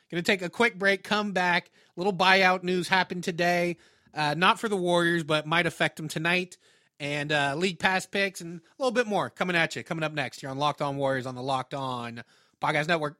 Going 0.08 0.22
to 0.22 0.32
take 0.32 0.40
a 0.40 0.48
quick 0.48 0.78
break, 0.78 1.02
come 1.02 1.32
back. 1.32 1.72
Little 1.96 2.12
buyout 2.12 2.62
news 2.62 2.86
happened 2.86 3.24
today. 3.24 3.76
Uh, 4.14 4.36
not 4.38 4.60
for 4.60 4.68
the 4.68 4.76
Warriors, 4.76 5.24
but 5.24 5.48
might 5.48 5.66
affect 5.66 5.96
them 5.96 6.06
tonight. 6.06 6.58
And 7.00 7.32
uh, 7.32 7.56
league 7.56 7.80
pass 7.80 8.06
picks 8.06 8.40
and 8.40 8.60
a 8.60 8.82
little 8.82 8.92
bit 8.92 9.08
more 9.08 9.30
coming 9.30 9.56
at 9.56 9.74
you. 9.74 9.82
Coming 9.82 10.04
up 10.04 10.12
next 10.12 10.42
here 10.42 10.50
on 10.50 10.56
Locked 10.56 10.80
On 10.80 10.96
Warriors 10.96 11.26
on 11.26 11.34
the 11.34 11.42
Locked 11.42 11.74
On 11.74 12.22
Podcast 12.62 12.86
Network. 12.86 13.16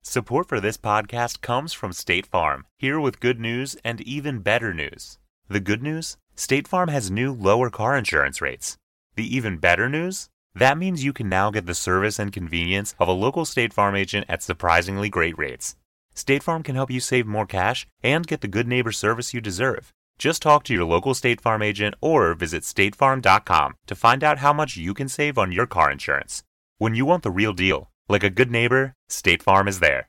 Support 0.00 0.48
for 0.48 0.60
this 0.60 0.78
podcast 0.78 1.42
comes 1.42 1.74
from 1.74 1.92
State 1.92 2.26
Farm, 2.26 2.64
here 2.78 2.98
with 2.98 3.20
good 3.20 3.38
news 3.38 3.76
and 3.84 4.00
even 4.00 4.38
better 4.38 4.72
news. 4.72 5.18
The 5.46 5.60
good 5.60 5.82
news? 5.82 6.16
State 6.36 6.66
Farm 6.66 6.88
has 6.88 7.10
new 7.10 7.34
lower 7.34 7.68
car 7.68 7.98
insurance 7.98 8.40
rates. 8.40 8.78
The 9.16 9.36
even 9.36 9.58
better 9.58 9.88
news? 9.88 10.28
That 10.56 10.76
means 10.76 11.04
you 11.04 11.12
can 11.12 11.28
now 11.28 11.50
get 11.50 11.66
the 11.66 11.74
service 11.74 12.18
and 12.18 12.32
convenience 12.32 12.94
of 12.98 13.06
a 13.06 13.12
local 13.12 13.44
State 13.44 13.72
Farm 13.72 13.94
agent 13.94 14.26
at 14.28 14.42
surprisingly 14.42 15.08
great 15.08 15.38
rates. 15.38 15.76
State 16.14 16.42
Farm 16.42 16.62
can 16.62 16.74
help 16.74 16.90
you 16.90 17.00
save 17.00 17.26
more 17.26 17.46
cash 17.46 17.86
and 18.02 18.26
get 18.26 18.40
the 18.40 18.48
good 18.48 18.66
neighbor 18.66 18.92
service 18.92 19.32
you 19.32 19.40
deserve. 19.40 19.92
Just 20.18 20.42
talk 20.42 20.64
to 20.64 20.74
your 20.74 20.84
local 20.84 21.14
State 21.14 21.40
Farm 21.40 21.62
agent 21.62 21.94
or 22.00 22.34
visit 22.34 22.62
statefarm.com 22.62 23.74
to 23.86 23.94
find 23.94 24.24
out 24.24 24.38
how 24.38 24.52
much 24.52 24.76
you 24.76 24.94
can 24.94 25.08
save 25.08 25.38
on 25.38 25.52
your 25.52 25.66
car 25.66 25.90
insurance. 25.90 26.42
When 26.78 26.94
you 26.94 27.04
want 27.04 27.22
the 27.22 27.30
real 27.30 27.52
deal, 27.52 27.90
like 28.08 28.24
a 28.24 28.30
good 28.30 28.50
neighbor, 28.50 28.94
State 29.08 29.42
Farm 29.42 29.68
is 29.68 29.80
there. 29.80 30.08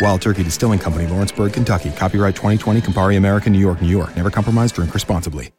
Wild 0.00 0.22
Turkey 0.22 0.42
Distilling 0.42 0.78
Company, 0.78 1.06
Lawrenceburg, 1.06 1.52
Kentucky. 1.52 1.90
Copyright 1.92 2.34
2020, 2.34 2.80
Campari 2.80 3.16
American, 3.16 3.52
New 3.52 3.58
York, 3.58 3.80
New 3.80 3.88
York. 3.88 4.16
Never 4.16 4.30
compromise, 4.30 4.72
drink 4.72 4.94
responsibly. 4.94 5.52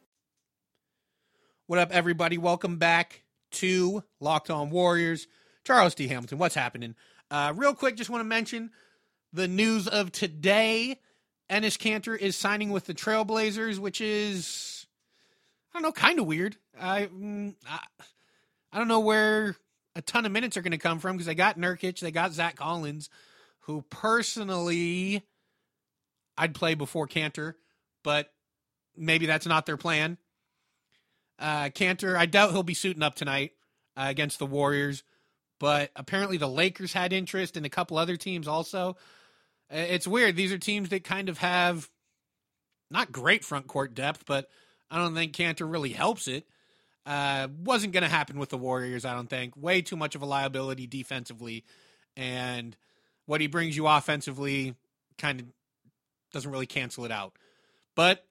What 1.66 1.78
up, 1.78 1.92
everybody? 1.92 2.36
Welcome 2.36 2.76
back 2.76 3.22
to 3.52 4.04
Locked 4.20 4.50
On 4.50 4.68
Warriors. 4.70 5.26
Charles 5.64 5.94
D. 5.94 6.08
Hamilton, 6.08 6.36
what's 6.38 6.54
happening? 6.54 6.94
Uh, 7.30 7.54
real 7.56 7.74
quick, 7.74 7.96
just 7.96 8.10
want 8.10 8.20
to 8.20 8.28
mention 8.28 8.70
the 9.32 9.48
news 9.48 9.88
of 9.88 10.12
today. 10.12 11.00
Enes 11.48 11.78
Kanter 11.78 12.18
is 12.18 12.36
signing 12.36 12.70
with 12.70 12.84
the 12.84 12.94
Trailblazers, 12.94 13.78
which 13.78 14.00
is 14.00 14.86
I 15.72 15.78
don't 15.78 15.82
know, 15.84 15.92
kind 15.92 16.18
of 16.18 16.26
weird. 16.26 16.56
I, 16.78 17.06
mm, 17.06 17.54
I 17.68 17.78
I 18.72 18.78
don't 18.78 18.88
know 18.88 19.00
where 19.00 19.56
a 19.96 20.02
ton 20.02 20.26
of 20.26 20.32
minutes 20.32 20.56
are 20.56 20.62
going 20.62 20.72
to 20.72 20.78
come 20.78 20.98
from 20.98 21.16
because 21.16 21.26
they 21.26 21.34
got 21.34 21.58
Nurkic, 21.58 22.00
they 22.00 22.10
got 22.10 22.32
Zach 22.32 22.56
Collins, 22.56 23.08
who 23.66 23.82
personally 23.82 25.22
I'd 26.36 26.54
play 26.54 26.74
before 26.74 27.06
Kanter, 27.06 27.54
but 28.02 28.30
maybe 28.96 29.26
that's 29.26 29.46
not 29.46 29.66
their 29.66 29.76
plan. 29.76 30.18
Uh, 31.38 31.64
Kanter, 31.64 32.16
I 32.16 32.26
doubt 32.26 32.52
he'll 32.52 32.62
be 32.62 32.74
suiting 32.74 33.02
up 33.02 33.14
tonight 33.14 33.52
uh, 33.96 34.06
against 34.08 34.38
the 34.38 34.46
Warriors, 34.46 35.02
but 35.58 35.90
apparently 35.96 36.36
the 36.36 36.48
Lakers 36.48 36.92
had 36.92 37.12
interest 37.12 37.56
and 37.56 37.66
a 37.66 37.70
couple 37.70 37.96
other 37.96 38.16
teams 38.16 38.46
also. 38.48 38.96
It's 39.70 40.06
weird. 40.06 40.36
These 40.36 40.52
are 40.52 40.58
teams 40.58 40.90
that 40.90 41.04
kind 41.04 41.28
of 41.28 41.38
have 41.38 41.90
not 42.90 43.12
great 43.12 43.44
front 43.44 43.66
court 43.66 43.94
depth, 43.94 44.24
but 44.26 44.48
I 44.90 44.98
don't 44.98 45.14
think 45.14 45.34
Kanter 45.34 45.70
really 45.70 45.92
helps 45.92 46.28
it. 46.28 46.46
Uh, 47.06 47.48
wasn't 47.64 47.92
going 47.92 48.02
to 48.02 48.08
happen 48.08 48.38
with 48.38 48.50
the 48.50 48.58
Warriors, 48.58 49.04
I 49.04 49.14
don't 49.14 49.28
think. 49.28 49.56
Way 49.56 49.82
too 49.82 49.96
much 49.96 50.14
of 50.14 50.22
a 50.22 50.26
liability 50.26 50.86
defensively. 50.86 51.64
And 52.16 52.76
what 53.26 53.40
he 53.40 53.46
brings 53.46 53.76
you 53.76 53.86
offensively 53.86 54.74
kind 55.18 55.40
of 55.40 55.46
doesn't 56.32 56.50
really 56.50 56.66
cancel 56.66 57.04
it 57.04 57.10
out. 57.10 57.32
But 57.94 58.24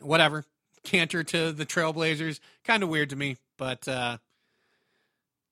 whatever. 0.00 0.44
Kanter 0.84 1.26
to 1.26 1.52
the 1.52 1.66
Trailblazers, 1.66 2.40
kind 2.64 2.82
of 2.82 2.88
weird 2.88 3.10
to 3.10 3.16
me. 3.16 3.36
But 3.56 3.86
uh, 3.88 4.18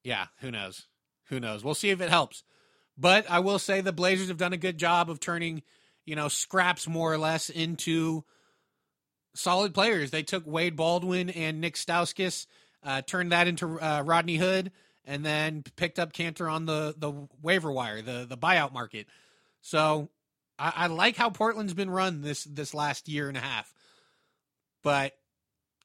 yeah, 0.04 0.26
who 0.40 0.50
knows? 0.50 0.86
Who 1.28 1.40
knows? 1.40 1.64
We'll 1.64 1.74
see 1.74 1.90
if 1.90 2.00
it 2.00 2.08
helps. 2.08 2.44
But 2.96 3.28
I 3.28 3.40
will 3.40 3.58
say 3.58 3.80
the 3.80 3.92
Blazers 3.92 4.28
have 4.28 4.38
done 4.38 4.52
a 4.52 4.58
good 4.58 4.78
job 4.78 5.10
of 5.10 5.20
turning, 5.20 5.62
you 6.04 6.16
know, 6.16 6.28
scraps 6.28 6.88
more 6.88 7.12
or 7.12 7.18
less 7.18 7.50
into 7.50 8.24
solid 9.34 9.74
players. 9.74 10.10
They 10.10 10.22
took 10.22 10.46
Wade 10.46 10.76
Baldwin 10.76 11.28
and 11.28 11.60
Nik 11.60 11.74
Stauskas, 11.74 12.46
uh, 12.82 13.02
turned 13.02 13.32
that 13.32 13.48
into 13.48 13.78
uh, 13.80 14.02
Rodney 14.06 14.36
Hood, 14.36 14.72
and 15.06 15.24
then 15.24 15.62
picked 15.76 15.98
up 15.98 16.12
Kanter 16.12 16.50
on 16.52 16.66
the 16.66 16.94
the 16.96 17.12
waiver 17.42 17.72
wire, 17.72 18.02
the 18.02 18.26
the 18.28 18.36
buyout 18.36 18.72
market. 18.72 19.06
So 19.62 20.10
I, 20.58 20.72
I 20.76 20.86
like 20.88 21.16
how 21.16 21.30
Portland's 21.30 21.74
been 21.74 21.90
run 21.90 22.20
this 22.22 22.44
this 22.44 22.74
last 22.74 23.08
year 23.08 23.28
and 23.28 23.36
a 23.36 23.40
half, 23.40 23.72
but 24.82 25.12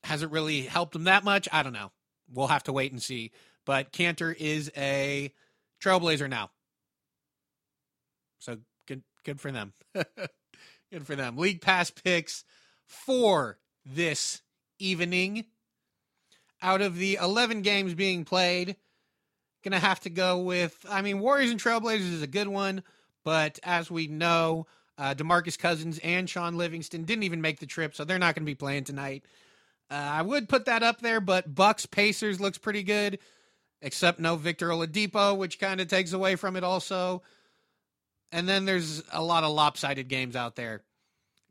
has 0.04 0.24
it 0.24 0.32
really 0.32 0.62
helped 0.62 0.94
them 0.94 1.06
that 1.06 1.24
much? 1.24 1.48
I 1.52 1.64
don't 1.64 1.74
know. 1.74 1.92
We'll 2.34 2.48
have 2.48 2.64
to 2.64 2.74
wait 2.74 2.92
and 2.92 3.02
see. 3.02 3.32
But 3.66 3.92
Kanter 3.94 4.36
is 4.36 4.72
a 4.76 5.32
Trailblazer 5.82 6.30
now. 6.30 6.50
So 8.40 8.58
good 8.88 9.04
Good 9.24 9.40
for 9.40 9.52
them. 9.52 9.74
Good 9.94 11.06
for 11.06 11.16
them. 11.16 11.38
League 11.38 11.62
pass 11.62 11.90
picks 11.90 12.44
for 12.86 13.60
this 13.86 14.42
evening. 14.80 15.46
Out 16.62 16.82
of 16.82 16.98
the 16.98 17.18
11 17.22 17.62
games 17.62 17.94
being 17.94 18.24
played, 18.26 18.76
gonna 19.64 19.80
have 19.80 20.00
to 20.02 20.10
go 20.10 20.40
with. 20.40 20.86
I 20.90 21.02
mean, 21.02 21.20
Warriors 21.20 21.52
and 21.52 21.60
Trailblazers 21.60 22.14
is 22.14 22.22
a 22.22 22.28
good 22.28 22.48
one, 22.48 22.84
but 23.24 23.60
as 23.64 23.90
we 23.92 24.08
know, 24.08 24.68
uh, 24.98 25.14
DeMarcus 25.14 25.58
Cousins 25.58 26.00
and 26.04 26.30
Shaun 26.30 26.58
Livingston 26.58 27.04
didn't 27.04 27.24
even 27.24 27.42
make 27.42 27.60
the 27.60 27.66
trip, 27.66 27.96
so 27.96 28.04
they're 28.04 28.20
not 28.20 28.36
gonna 28.36 28.46
be 28.46 28.56
playing 28.56 28.84
tonight. 28.84 29.26
Uh, 29.90 29.96
I 29.96 30.22
would 30.22 30.48
put 30.48 30.66
that 30.66 30.84
up 30.84 31.02
there, 31.02 31.20
but 31.20 31.54
Bucks 31.54 31.86
Pacers 31.86 32.40
looks 32.40 32.58
pretty 32.58 32.84
good, 32.84 33.20
except 33.82 34.20
no 34.20 34.38
Victor 34.38 34.70
Oladipo, 34.70 35.36
which 35.38 35.60
kind 35.60 35.82
of 35.82 35.88
takes 35.88 36.14
away 36.14 36.36
from 36.36 36.56
it 36.56 36.64
also. 36.64 37.22
And 38.32 38.48
then 38.48 38.66
there's 38.66 39.04
a 39.12 39.22
lot 39.22 39.44
of 39.44 39.52
lopsided 39.52 40.08
games 40.08 40.36
out 40.36 40.56
there. 40.56 40.84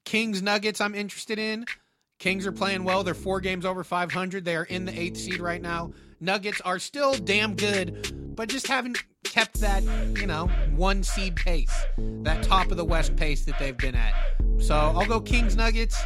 Kings 0.05 0.41
Nuggets, 0.41 0.81
I'm 0.81 0.95
interested 0.95 1.39
in. 1.39 1.67
Kings 2.19 2.47
are 2.47 2.53
playing 2.53 2.85
well. 2.85 3.03
They're 3.03 3.15
four 3.15 3.41
games 3.41 3.65
over 3.65 3.85
500. 3.85 4.45
They 4.45 4.57
are 4.57 4.65
in 4.65 4.87
the 4.87 4.99
eighth 4.99 5.19
seed 5.19 5.41
right 5.41 5.61
now. 5.61 5.93
Nuggets 6.23 6.61
are 6.63 6.79
still 6.79 7.15
damn 7.15 7.55
good, 7.55 8.37
but 8.37 8.51
just 8.51 8.67
haven't 8.67 9.03
kept 9.25 9.55
that, 9.61 9.83
you 10.19 10.27
know, 10.27 10.49
one 10.77 11.03
seed 11.03 11.35
pace, 11.35 11.73
that 11.97 12.43
top 12.43 12.71
of 12.71 12.77
the 12.77 12.85
West 12.85 13.17
pace 13.17 13.47
that 13.47 13.59
they've 13.59 13.77
been 13.77 13.95
at. 13.95 14.13
So 14.59 14.75
I'll 14.75 15.07
go 15.07 15.21
Kings 15.21 15.57
Nuggets. 15.57 15.99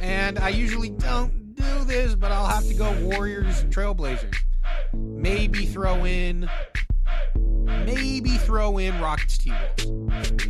And 0.00 0.40
I 0.40 0.48
usually 0.48 0.90
don't 0.90 1.54
do 1.54 1.84
this, 1.84 2.16
but 2.16 2.32
I'll 2.32 2.46
have 2.46 2.66
to 2.66 2.74
go 2.74 2.92
Warriors 3.06 3.62
Trailblazers. 3.66 4.34
Maybe 4.92 5.66
throw 5.66 6.04
in, 6.04 6.50
maybe 7.36 8.30
throw 8.38 8.78
in 8.78 9.00
Rockets 9.00 9.38
T 9.38 9.52
Wolves. 9.86 10.48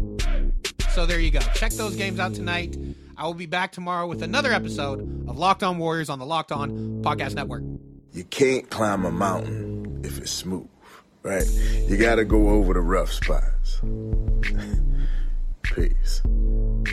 So 0.95 1.05
there 1.05 1.21
you 1.21 1.31
go. 1.31 1.41
Check 1.55 1.73
those 1.73 1.97
games 1.97 2.19
out 2.19 2.33
tonight. 2.33 2.79
I 3.19 3.27
will 3.27 3.35
be 3.35 3.47
back 3.47 3.73
tomorrow 3.73 4.07
with 4.07 4.23
another 4.23 4.53
episode 4.53 5.01
of 5.29 5.37
Locked 5.37 5.63
On 5.63 5.77
Warriors 5.77 6.09
on 6.09 6.19
the 6.19 6.27
Locked 6.27 6.53
On 6.53 7.03
Podcast 7.03 7.35
Network. 7.35 7.63
You 8.17 8.25
can't 8.25 8.71
climb 8.71 9.05
a 9.05 9.11
mountain 9.11 10.01
if 10.03 10.17
it's 10.17 10.31
smooth, 10.31 10.71
right? 11.23 11.45
You 11.87 11.99
got 11.99 12.15
to 12.15 12.25
go 12.25 12.49
over 12.49 12.73
the 12.73 12.81
rough 12.81 13.13
spots. 13.13 13.83
Peace. 15.63 16.23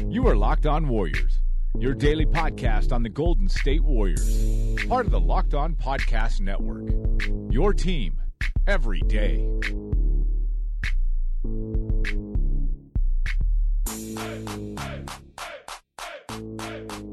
You 0.10 0.28
are 0.28 0.36
Locked 0.36 0.66
On 0.66 0.90
Warriors, 0.90 1.40
your 1.80 1.94
daily 1.94 2.26
podcast 2.26 2.92
on 2.92 3.04
the 3.04 3.10
Golden 3.10 3.48
State 3.48 3.86
Warriors, 3.86 4.76
part 4.90 5.06
of 5.06 5.14
the 5.14 5.20
Locked 5.22 5.54
On 5.54 5.76
Podcast 5.76 6.42
Network. 6.42 6.92
Your 7.50 7.74
team 7.74 8.20
every 8.68 9.00
day. 9.00 9.48
Hey, 16.60 17.13